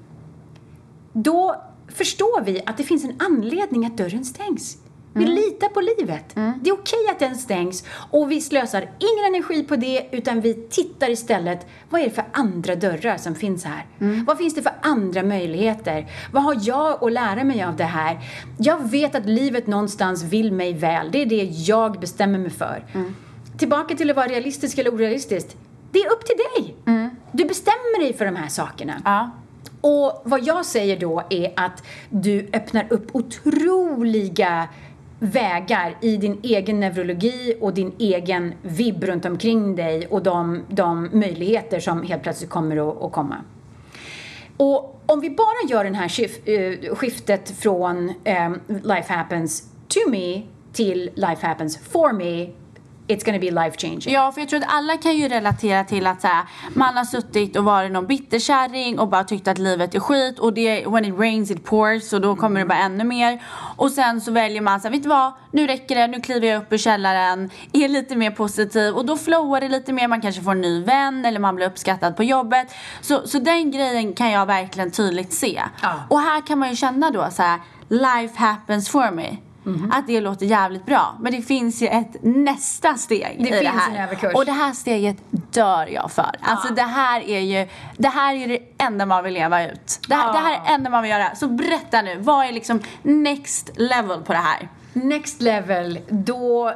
[1.14, 4.78] då förstår vi att det finns en anledning att dörren stängs.
[5.14, 6.36] Vi litar på livet.
[6.36, 10.54] Det är okej att den stängs och vi slösar ingen energi på det utan vi
[10.54, 13.86] tittar istället, vad är det för andra dörrar som finns här?
[14.28, 16.08] Vad finns det för andra möjligheter?
[16.32, 18.20] Vad har jag att lära mig av det här?
[18.58, 21.12] Jag vet att livet någonstans vill mig väl.
[21.12, 22.86] Det är det jag bestämmer mig för.
[23.58, 25.48] Tillbaka till att vara realistisk eller orealistisk.
[25.92, 26.76] Det är upp till dig.
[27.32, 29.02] Du bestämmer dig för de här sakerna.
[29.06, 29.32] Ja.
[29.82, 34.68] Och vad jag säger då är att du öppnar upp otroliga
[35.24, 41.10] vägar i din egen neurologi och din egen vibb runt omkring dig och de, de
[41.14, 43.38] möjligheter som helt plötsligt kommer att, att komma.
[44.58, 50.10] Och om vi bara gör det här skif- eh, skiftet från ehm, life happens to
[50.10, 50.42] me
[50.74, 52.50] till life happens for me,
[53.08, 54.14] it's gonna be life changing.
[54.14, 56.44] Ja, för jag tror att alla kan ju relatera till att så här,
[56.74, 60.54] man har suttit och varit någon bitterkärring och bara tyckt att livet är skit och
[60.54, 63.44] det when it rains it pours och då kommer det bara ännu mer.
[63.76, 66.48] Och sen så väljer man så här, vet du vad, nu räcker det, nu kliver
[66.48, 70.22] jag upp ur källaren, är lite mer positiv och då flowar det lite mer, man
[70.22, 72.76] kanske får en ny vän eller man blir uppskattad på jobbet.
[73.02, 75.62] Så, så den grejen kan jag verkligen tydligt se.
[75.82, 75.94] Ja.
[76.10, 79.38] Och här kan man ju känna då så här, life happens for me.
[79.64, 79.92] Mhm.
[79.92, 81.18] Att det låter jävligt bra.
[81.20, 84.08] Men det finns ju ett nästa steg Det i det här.
[84.24, 84.36] en.
[84.36, 86.36] Och det här steget dör jag för.
[86.42, 90.00] Alltså det här är ju det här är det enda man vill leva ut.
[90.08, 90.34] Det här, Ja.
[90.34, 91.36] det här är det enda man vill göra.
[91.36, 94.70] Så berätta nu, vad är liksom next level på det här?
[94.94, 96.74] Next level, då,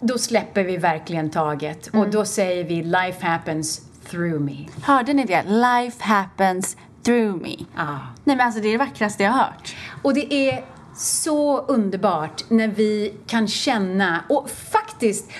[0.00, 3.80] då släpper vi verkligen taget och då säger vi life happens
[4.10, 4.66] through me.
[4.82, 5.42] Hörde ni det?
[5.42, 7.56] Life happens through me.
[7.76, 7.84] Ah.
[8.24, 9.76] Nej men alltså det är det vackraste jag har hört.
[10.02, 10.64] Och det är
[10.98, 15.30] så underbart när vi kan känna, och faktiskt,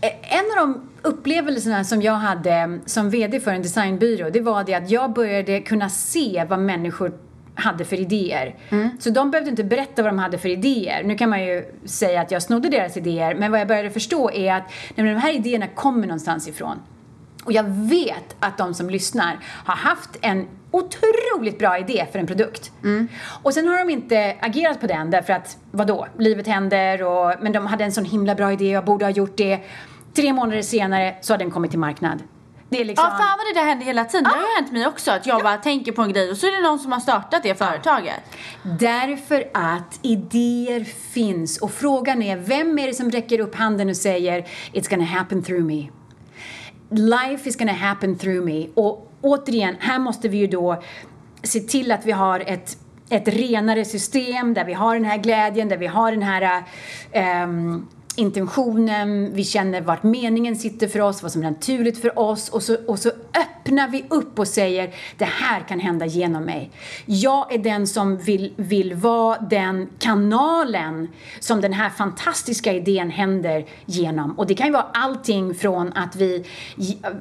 [0.00, 4.64] eh, en av de upplevelserna som jag hade som VD för en designbyrå, det var
[4.64, 7.12] det att jag började kunna se vad människor
[7.54, 8.54] hade för idéer.
[9.00, 11.02] Så de behövde inte berätta vad de hade för idéer.
[11.04, 14.30] Nu kan man ju säga att jag snodde deras idéer, men vad jag började förstå
[14.30, 14.62] är att
[14.94, 16.78] nej, de här idéerna kommer någonstans ifrån.
[17.48, 22.26] Och jag vet att de som lyssnar har haft en otroligt bra idé för en
[22.26, 22.72] produkt.
[23.42, 27.52] Och sen har de inte agerat på den därför att, vadå, livet händer och, men
[27.52, 29.60] de hade en sån himla bra idé, jag borde ha gjort det.
[30.14, 32.22] Tre månader senare så har den kommit till marknad.
[32.68, 33.08] Det är liksom...
[33.10, 34.24] Ja fan vad det där händer hela tiden.
[34.24, 36.46] Det har ju hänt mig också att jag bara tänker på en grej och så
[36.46, 38.20] är det någon som har startat det företaget.
[38.62, 43.96] Därför att idéer finns och frågan är vem är det som räcker upp handen och
[43.96, 45.88] säger It's gonna happen through me.
[46.90, 48.66] Life is gonna happen through me.
[48.74, 50.82] Och återigen, här måste vi ju då
[51.42, 52.78] se till att vi har ett
[53.10, 56.64] ett renare system där vi har den här glädjen, där vi har den här
[57.44, 62.48] um, intentionen, vi känner vart meningen sitter för oss, vad som är naturligt för oss
[62.48, 66.70] och så, och så öppnar vi upp och säger det här kan hända genom mig.
[67.06, 71.08] Jag är den som vill, vill vara den kanalen
[71.40, 74.38] som den här fantastiska idén händer genom.
[74.38, 76.44] Och det kan ju vara allting från att vi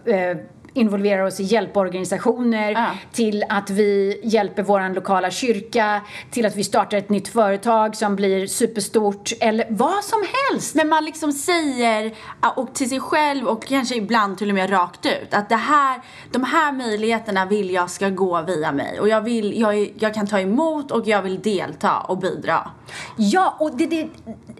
[0.05, 0.37] äh,
[0.78, 2.86] involverar oss i hjälporganisationer, Ja.
[3.11, 6.01] till att vi hjälper vår lokala kyrka,
[6.32, 10.75] till att vi startar ett nytt företag som blir superstort, eller vad som helst.
[10.75, 12.15] Men man liksom säger
[12.55, 16.01] och till sig själv och kanske ibland till och med rakt ut att det här,
[16.32, 20.28] de här möjligheterna vill jag ska gå via mig och jag, vill, jag, jag kan
[20.28, 22.71] ta emot och jag vill delta och bidra.
[23.17, 24.07] Ja, och det, det,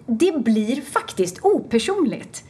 [0.06, 2.44] det blir faktiskt opersonligt.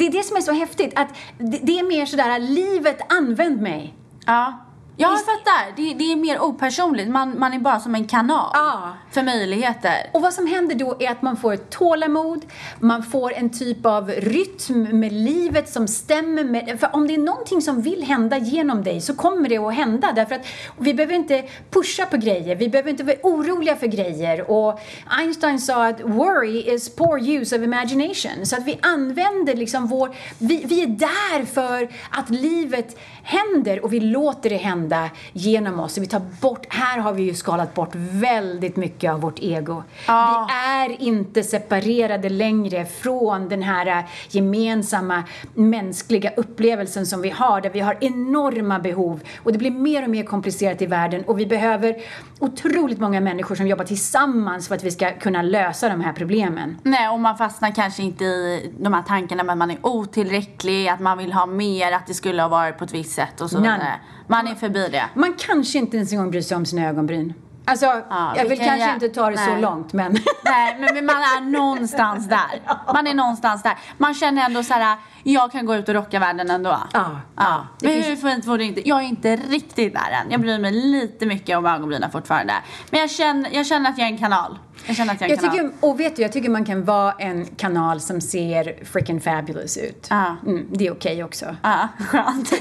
[0.00, 3.60] Det är det som är så häftigt, att det, det är mer sådär, livet använd
[3.60, 3.94] mig.
[4.26, 4.69] Ja.
[5.00, 5.76] Ja, jag fattar.
[5.76, 7.10] Det, det är mer opersonligt.
[7.10, 8.92] Man, man är bara som en kanal Ja.
[9.10, 10.10] för möjligheter.
[10.12, 12.44] Och vad som händer då är att man får ett tålamod,
[12.78, 16.80] man får en typ av rytm med livet som stämmer med...
[16.80, 20.12] För om det är någonting som vill hända genom dig så kommer det att hända.
[20.12, 20.46] Därför att
[20.78, 24.50] vi behöver inte pusha på grejer, vi behöver inte vara oroliga för grejer.
[24.50, 24.80] Och
[25.18, 28.46] Einstein sa att worry is poor use of imagination.
[28.46, 30.14] Så att vi använder liksom vår...
[30.38, 35.98] Vi, vi är där för att livet händer och vi låter det hända genom oss.
[35.98, 39.82] Vi tar bort, här har vi ju skalat bort väldigt mycket av vårt ego.
[40.06, 40.48] Ja.
[40.48, 47.70] Vi är inte separerade längre från den här gemensamma mänskliga upplevelsen som vi har, där
[47.70, 49.20] vi har enorma behov.
[49.42, 51.96] Och det blir mer och mer komplicerat i världen och vi behöver
[52.38, 56.78] otroligt många människor som jobbar tillsammans för att vi ska kunna lösa de här problemen.
[56.82, 61.00] Nej, och man fastnar kanske inte i de här tankarna att man är otillräcklig, att
[61.00, 63.60] man vill ha mer, att det skulle ha varit på ett visst sätt och så
[63.60, 64.00] vidare.
[64.26, 65.04] Man är förbi det.
[65.14, 67.34] Man kanske inte ens en gång bryr sig om sina ögonbryn.
[67.64, 69.60] Alltså, Ja, jag vill kanske jä- inte ta det så Nej.
[69.60, 70.12] långt, men...
[70.44, 72.62] Nej, men, men man är någonstans där.
[72.94, 73.78] Man är någonstans där.
[73.98, 76.78] Man känner ändå så här, jag kan gå ut och rocka världen ändå.
[76.92, 77.66] Ja, ja.
[77.82, 78.88] Men finns- hur fint vore det inte?
[78.88, 80.30] Jag är inte riktigt där än.
[80.30, 82.54] Jag bryr mig lite mycket om ögonbrynen fortfarande.
[82.90, 84.58] Men jag känner, jag känner att jag är en kanal.
[84.86, 85.70] Jag känner att jag är en Jag kanal.
[85.72, 89.76] tycker, och vet du, jag tycker man kan vara en kanal som ser freaking fabulous
[89.76, 90.06] ut.
[90.10, 90.36] Ja.
[90.46, 91.56] Mm, det är okej också.
[91.62, 92.52] Ja, skönt.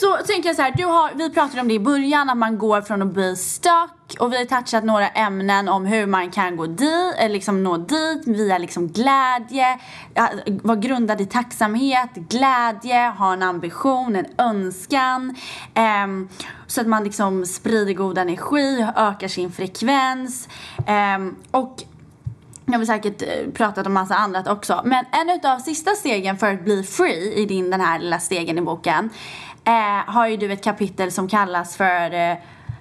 [0.00, 2.58] Så tänker jag så här, du har, vi pratade om det i början, att man
[2.58, 6.56] går från att bli stuck och vi har touchat några ämnen om hur man kan
[6.56, 9.78] gå dit, eller eh, liksom nå dit via liksom glädje,
[10.62, 15.36] vara grundad i tacksamhet, glädje, ha en ambition, en önskan.
[15.74, 16.28] ehm,
[16.66, 20.48] så att man liksom sprider god energi, ökar sin frekvens.
[20.86, 21.82] ehm, och
[22.66, 24.82] jag har säkert eh, pratat om massa annat också.
[24.84, 28.58] Men en av sista stegen för att bli free i din den här lilla stegen
[28.58, 29.10] i boken
[29.64, 32.36] eh, har ju du ett kapitel som kallas för eh,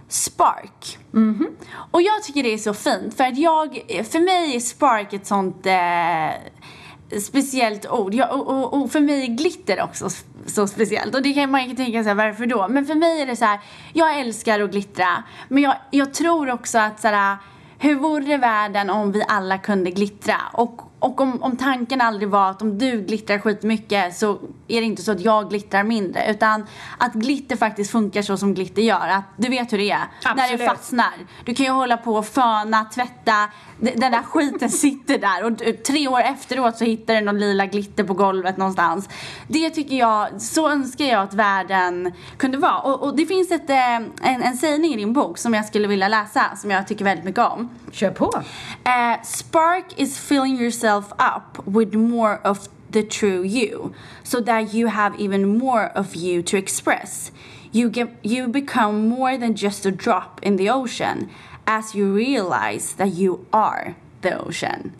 [0.07, 0.97] Spark.
[1.11, 1.47] Mhm.
[1.91, 5.27] Och jag tycker det är så fint för att jag, för mig är Spark ett
[5.27, 8.13] sånt eh, speciellt ord.
[8.13, 10.09] Jag, och, och, och för mig är glitter också
[10.45, 11.15] så speciellt.
[11.15, 12.67] Och det kan man ju tänka sig varför då?
[12.69, 13.59] Men för mig är det så här,
[13.93, 15.23] jag älskar att glittra.
[15.47, 17.37] Men jag, jag tror också att så här,
[17.77, 20.35] hur vore världen om vi alla kunde glittra?
[20.53, 24.87] Och, och om, om tanken aldrig var att om du glittrar skitmycket så är det
[24.87, 26.31] inte så att jag glittrar mindre.
[26.31, 26.65] Utan
[26.97, 29.07] att glitter faktiskt funkar så som glitter gör.
[29.07, 29.97] Att du vet hur det är.
[30.25, 30.65] När det Absolut.
[30.67, 31.13] fastnar.
[31.45, 33.49] Du kan ju hålla på och föna, tvätta.
[33.79, 35.43] Den där skiten sitter där.
[35.43, 39.09] Och tre år efteråt så hittar du någon lila glitter på golvet någonstans.
[39.47, 42.79] Det tycker jag, så önskar jag att världen kunde vara.
[42.79, 45.87] Och, och det finns ett, eh, en, en sägning i din bok som jag skulle
[45.87, 46.55] vilja läsa.
[46.55, 47.69] Som jag tycker väldigt mycket om.
[47.91, 48.25] Kör på!
[48.35, 54.87] Uh, spark is filling yourself up with more of the true you, so that you
[54.87, 57.31] have even more of you to express.
[57.73, 61.29] you, get, you become more than just a drop in the ocean
[61.65, 64.91] as you realize that you are the ocean.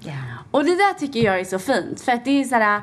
[0.00, 0.12] Ja.
[0.50, 2.00] Och det där tycker jag är så fint.
[2.00, 2.82] För att det är så här,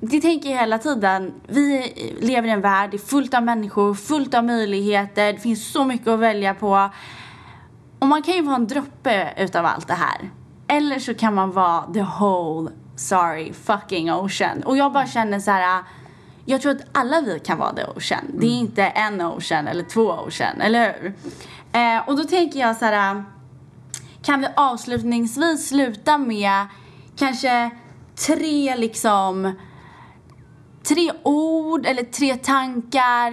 [0.00, 1.32] det tänker jag hela tiden.
[1.46, 5.32] Vi lever i en värld, det är fullt av människor, fullt av möjligheter.
[5.32, 6.90] Det finns så mycket att välja på.
[7.98, 10.30] Och man kan ju vara en droppe utav allt det här.
[10.70, 14.62] Eller så kan man vara the whole, sorry, fucking ocean.
[14.62, 15.82] Och jag bara känner så här.
[16.44, 18.24] Jag tror att alla vi kan vara the ocean.
[18.34, 21.14] Det är inte en ocean eller två ocean, eller hur?
[21.72, 23.24] Eh, och då tänker jag så här.
[24.22, 26.66] Kan vi avslutningsvis sluta med
[27.16, 27.70] kanske
[28.26, 29.52] tre liksom
[30.82, 33.32] tre ord eller tre tankar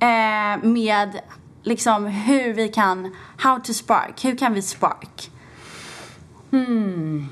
[0.00, 1.20] eh, med
[1.62, 5.29] liksom hur vi kan how to spark, hur kan vi spark?
[6.50, 7.28] Hmm.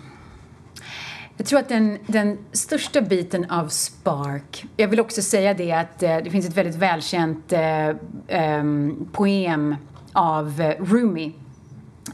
[1.37, 6.03] Jag tror att den, den största biten av Spark, jag vill också säga det att
[6.03, 7.89] eh, det finns ett väldigt välkänt eh,
[8.29, 8.65] eh,
[9.13, 9.77] poem
[10.13, 11.33] av eh, Rumi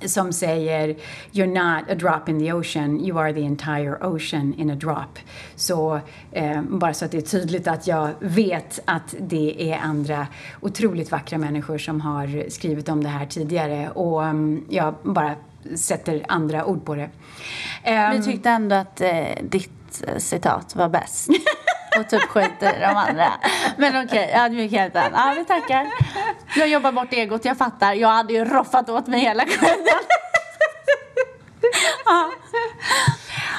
[0.07, 0.97] som säger
[1.33, 5.19] You're not a drop in the ocean, you are the entire ocean in a drop.
[5.57, 6.01] Så
[6.33, 10.27] eh, bara så att det är tydligt att jag vet att det är andra
[10.61, 15.35] otroligt vackra människor som har skrivit om det här tidigare och ehm, um, jag bara
[15.77, 17.11] sätter andra ord på det.
[17.83, 21.29] Em, Vi tyckte ändå att eh, ditt eh, citat var bäst.
[21.99, 23.33] Och typ skiter de andra.
[23.77, 25.13] Men okej, ödmjukheten.
[25.15, 25.87] Ja, vi tackar.
[26.57, 27.93] Jag jobbar bort egot, jag fattar.
[27.95, 29.77] Jag hade ju roffat åt mig hela skiten.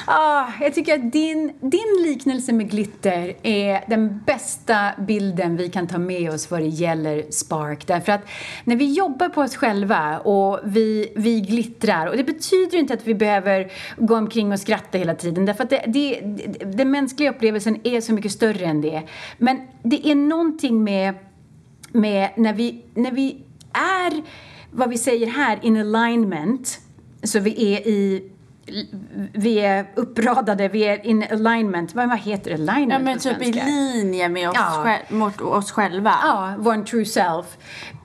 [0.08, 5.86] Ah, jag tycker att din, din liknelse med glitter är den bästa bilden vi kan
[5.86, 7.86] ta med oss vad det gäller Spark.
[7.86, 8.28] Därför att
[8.64, 13.06] när vi jobbar på oss själva och vi, vi glittrar, och det betyder inte att
[13.06, 17.30] vi behöver gå omkring och skratta hela tiden, därför att det, det, det, den mänskliga
[17.30, 19.02] upplevelsen är så mycket större än det.
[19.38, 21.14] Men det är någonting med,
[21.92, 23.42] med när, vi, när vi
[23.72, 24.22] är,
[24.70, 26.80] vad vi säger här, in alignment,
[27.22, 28.30] så vi är i
[29.32, 31.94] vi är uppradade, vi är in alignment.
[31.94, 33.64] Vad, heter alignment Ja, men typ i svenska?
[33.66, 34.82] linje med oss, Ja.
[34.84, 36.14] själ- mot oss själva.
[36.22, 37.46] Ja, vår true self.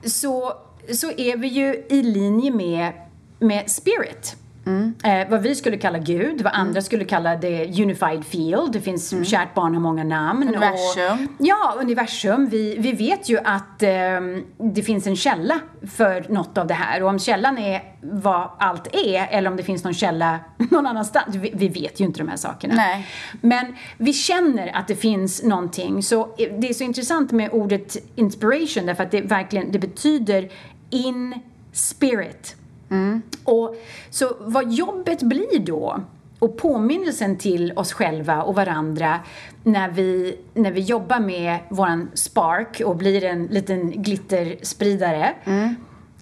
[0.04, 0.52] Så,
[0.92, 2.92] så är vi ju i linje med,
[3.38, 4.36] med spirit.
[4.66, 4.94] Mm.
[5.04, 8.72] Eh, vad vi skulle kalla Gud, vad andra skulle kalla the unified field.
[8.72, 10.42] Det finns, kärt barn har många namn.
[10.42, 10.54] Mm.
[10.54, 11.28] Universum.
[11.38, 12.48] Och, ja, universum.
[12.48, 15.60] Vi, vi vet ju att ehm, det finns en källa
[15.96, 17.02] för något av det här.
[17.02, 20.38] Och om källan är vad allt är, eller om det finns någon källa
[20.70, 21.36] någon annanstans.
[21.36, 22.74] Vi, vi vet ju inte de här sakerna.
[22.74, 23.06] Nej.
[23.40, 26.02] Men vi känner att det finns någonting.
[26.02, 30.50] Så det är så intressant med ordet inspiration därför att det verkligen det betyder
[30.90, 31.40] in
[31.72, 32.56] spirit.
[33.44, 33.76] Och
[34.10, 36.00] så vad jobbet blir då
[36.38, 39.20] och påminnelsen till oss själva och varandra
[39.62, 45.34] när vi, när vi jobbar med våran spark och blir en liten glitterspridare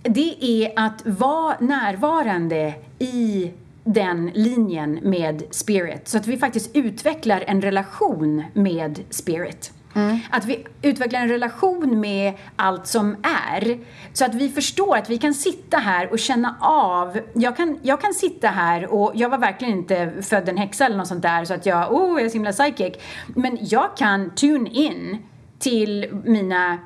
[0.03, 3.53] det är att vara närvarande i
[3.85, 6.09] den linjen med spirit.
[6.09, 9.73] Så att vi faktiskt utvecklar en relation med spirit.
[10.01, 10.19] Mm.
[10.31, 13.79] Att vi utvecklar en relation med allt som är.
[14.13, 17.21] Så att vi förstår att vi kan sitta här och känna av.
[17.33, 20.97] Jag kan, jag kan sitta här och jag var verkligen inte född en häxa eller
[20.97, 22.95] något sånt där så att jag, oh, jag är så himla psychic.
[23.27, 25.19] Men jag kan tune in
[25.59, 26.79] till mina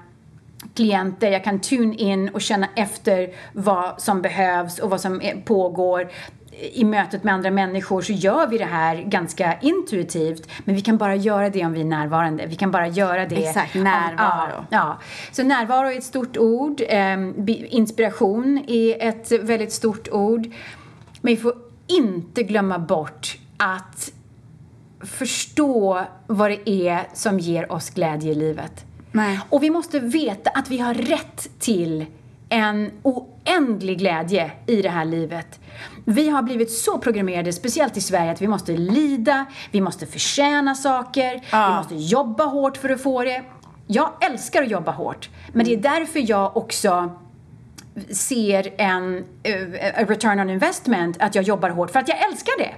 [0.74, 6.08] klienter, jag kan tune in och känna efter vad som behövs och vad som pågår.
[6.72, 10.96] I mötet med andra människor så gör vi det här ganska intuitivt men vi kan
[10.96, 12.46] bara göra det om vi är närvarande.
[12.46, 14.50] Vi kan bara göra det Exakt, närvaro.
[14.52, 15.00] ja, ja.
[15.32, 16.82] Så närvaro är ett stort ord.
[16.88, 20.46] Ehm, inspiration är ett väldigt stort ord.
[21.20, 21.54] Men vi får
[21.86, 24.12] inte glömma bort att
[25.00, 28.84] förstå vad det är som ger oss glädje i livet.
[29.12, 29.40] Nej.
[29.50, 32.06] Och vi måste veta att vi har rätt till
[32.48, 35.60] en oändlig glädje i det här livet.
[36.04, 40.74] Vi har blivit så programmerade, speciellt i Sverige, att vi måste lida, vi måste förtjäna
[40.74, 41.40] saker,
[41.70, 43.42] vi måste jobba hårt för att få det.
[43.86, 47.10] Jag älskar att jobba hårt, men det är därför jag också
[48.10, 49.24] ser en
[49.96, 52.74] a return on investment, att jag jobbar hårt för att jag älskar det.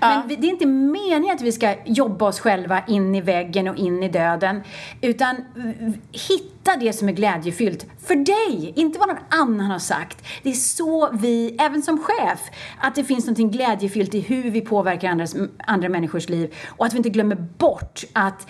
[0.00, 3.68] Men vi, det är inte meningen att vi ska jobba oss själva in i väggen
[3.68, 4.62] och in i döden.
[5.00, 10.26] Utan v- hitta det som är glädjefyllt för dig, inte vad någon annan har sagt.
[10.42, 12.40] Det är så vi, även som chef,
[12.80, 16.54] att det finns något glädjefyllt i hur vi påverkar andras, andra människors liv.
[16.68, 18.46] Och att vi inte glömmer bort att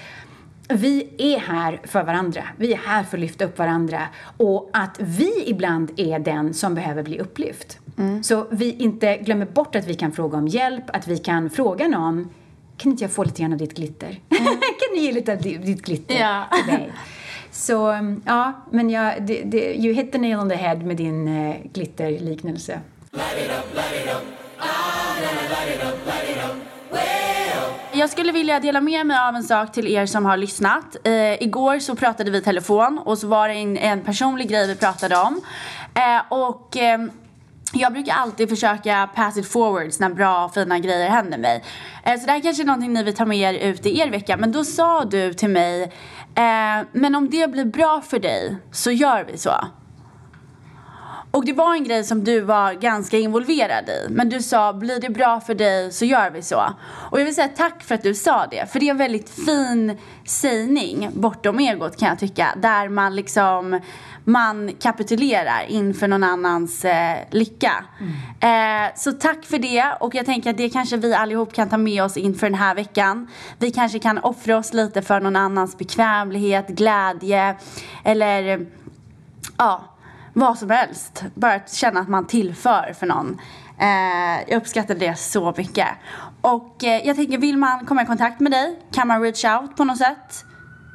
[0.73, 2.43] vi är här för varandra.
[2.57, 4.03] Vi är här för att lyfta upp varandra.
[4.37, 7.79] Och att vi ibland är den som behöver bli upplyft.
[8.23, 11.89] Så vi inte glömmer bort att vi kan fråga om hjälp, att vi kan fråga
[11.89, 12.29] någon
[12.77, 14.21] kan inte jag få lite grann av ditt glitter?
[14.29, 16.45] kan du ge lite av di- ditt glitter Ja.
[16.57, 16.93] till mig?
[17.51, 17.75] Så
[18.27, 21.57] ja, men jag, det, det, you hit the nail on the head med din eh,
[21.73, 22.81] glitterliknelse.
[28.01, 30.97] Jag skulle vilja dela med mig av en sak till er som har lyssnat.
[31.05, 34.67] Eh, igår så pratade vi i telefon och så var det en, en personlig grej
[34.69, 35.41] vi pratade om.
[35.95, 37.01] Eh, och eh,
[37.73, 41.65] jag brukar alltid försöka pass it forwards när bra fina grejer händer mig.
[42.05, 44.11] Eh, så det här kanske är någonting ni vill ta med er ut i er
[44.11, 44.37] vecka.
[44.37, 45.83] Men då sa du till mig,
[46.35, 49.55] eh, men om det blir bra för dig så gör vi så.
[51.31, 54.07] Och det var en grej som du var ganska involverad i.
[54.11, 56.63] Men du sa, blir det bra för dig så gör vi så.
[57.11, 58.73] Och jag vill säga tack för att du sa det.
[58.73, 62.55] För det är en väldigt fin sägning bortom egot kan jag tycka.
[62.57, 63.81] Där man liksom,
[64.25, 67.85] man kapitulerar inför någon annans eh, lycka.
[68.01, 68.87] Mm.
[68.87, 69.85] Eh, så tack för det.
[70.01, 72.75] Och jag tänker att det kanske vi allihop kan ta med oss inför den här
[72.75, 73.29] veckan.
[73.59, 77.57] Vi kanske kan offra oss lite för någon annans bekvämlighet, glädje
[78.05, 78.67] eller
[79.57, 79.97] ja
[80.41, 81.25] vad som helst.
[81.35, 83.41] Bara att känna att man tillför för någon.
[83.79, 85.89] Eh, jag uppskattar det så mycket.
[86.41, 88.79] Och eh, jag tänker, vill man komma i kontakt med dig?
[88.93, 90.45] Kan man reach out på något sätt?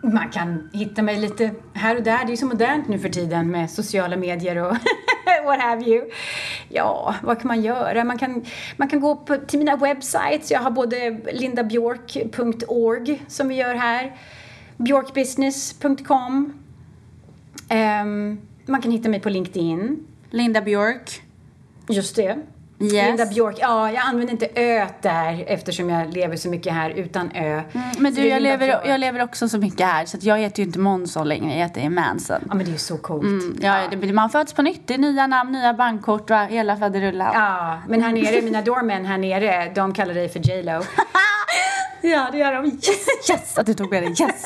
[0.04, 2.18] Man kan hitta mig lite här och där.
[2.18, 4.78] Det är ju så modernt nu för tiden med sociala medier och
[5.46, 6.10] what have you.
[6.70, 8.04] Ja, vad kan man göra?
[8.04, 8.46] Man kan,
[8.78, 10.52] man kan gå på, till mina webbsites.
[10.52, 14.16] Jag har både lindabjork.org som vi gör här,
[14.78, 16.54] bjorkbusiness.com.
[17.70, 20.08] Um, ehm, man kan hitta mig på LinkedIn.
[20.30, 21.22] Linda Björk.
[21.90, 22.38] Just det.
[22.80, 22.92] Yes.
[22.92, 23.56] Linda Björk.
[23.60, 27.62] Ja, jag använder inte ö där eftersom jag lever så mycket här utan ö.
[27.72, 30.68] Mm, men du, jag lever, jag lever också så mycket här så jag heter ju
[30.68, 32.42] inte Månsson längre, jag heter Manson.
[32.50, 33.24] Ja, men det är ju så coolt.
[33.24, 33.98] Mm, ja, ja.
[33.98, 34.88] Det, man föds på nytt.
[34.88, 37.32] Det är nya namn, nya bankkort och hela faderullan.
[37.34, 40.72] Ja, men här nere, mina doormen här nere, de kallar dig för J Lo.
[42.12, 42.66] Ja, det gör de.
[42.66, 44.10] Yes, yes att du tog med det.
[44.10, 44.46] Yes.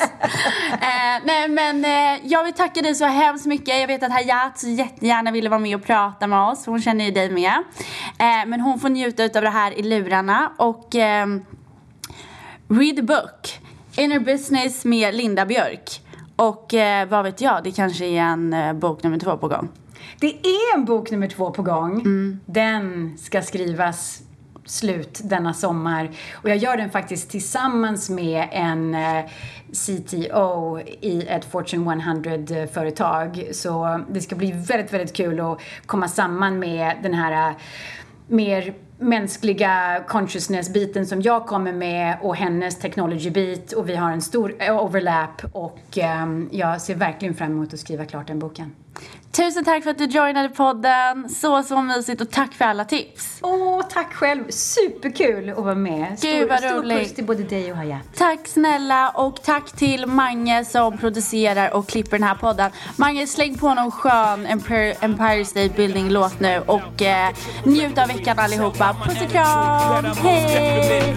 [0.72, 3.80] eh, nej, men eh, jag vill tacka dig så hemskt mycket.
[3.80, 6.66] Jag vet att Hayat jättegärna ville vara med och prata med oss.
[6.66, 7.52] Hon känner ju dig med.
[8.18, 10.52] Eh, men hon får njuta av det här i lurarna.
[10.56, 11.26] Och eh,
[12.68, 13.58] read the book.
[13.96, 16.00] Inner business med Linda Björk.
[16.36, 19.68] Och eh, vad vet jag, det kanske är en eh, bok nummer två på gång.
[20.20, 22.00] Det är en bok nummer två på gång.
[22.00, 22.40] Mm.
[22.46, 24.22] Den ska skrivas
[24.70, 26.10] slut denna sommar.
[26.34, 29.24] Och jag gör den faktiskt tillsammans med en eh,
[29.72, 33.48] CTO i ett Fortune 100-företag.
[33.52, 37.56] Så det ska bli väldigt, väldigt kul att komma samman med den här eh,
[38.26, 44.54] mer mänskliga consciousness-biten som jag kommer med och hennes technology-bit och vi har en stor
[44.70, 48.72] overlap och eh, jag ser verkligen fram emot att skriva klart den boken.
[49.32, 51.28] Tusen tack för att du joinade podden.
[51.28, 53.38] Så, så mysigt och tack för alla tips.
[53.42, 54.50] Åh, tack själv.
[54.50, 56.18] Superkul att vara med.
[56.18, 56.98] Stor, Gud vad roligt.
[56.98, 58.02] Stor puss till både dig och Hayat.
[58.16, 62.70] Tack snälla och tack till Mange som producerar och klipper den här podden.
[62.96, 67.28] Mange, släng på någon skön Empire, Empire State Building-låt nu och eh,
[67.64, 68.96] njut av veckan allihopa.
[69.04, 70.04] Puss och kram.
[70.04, 71.14] Hej!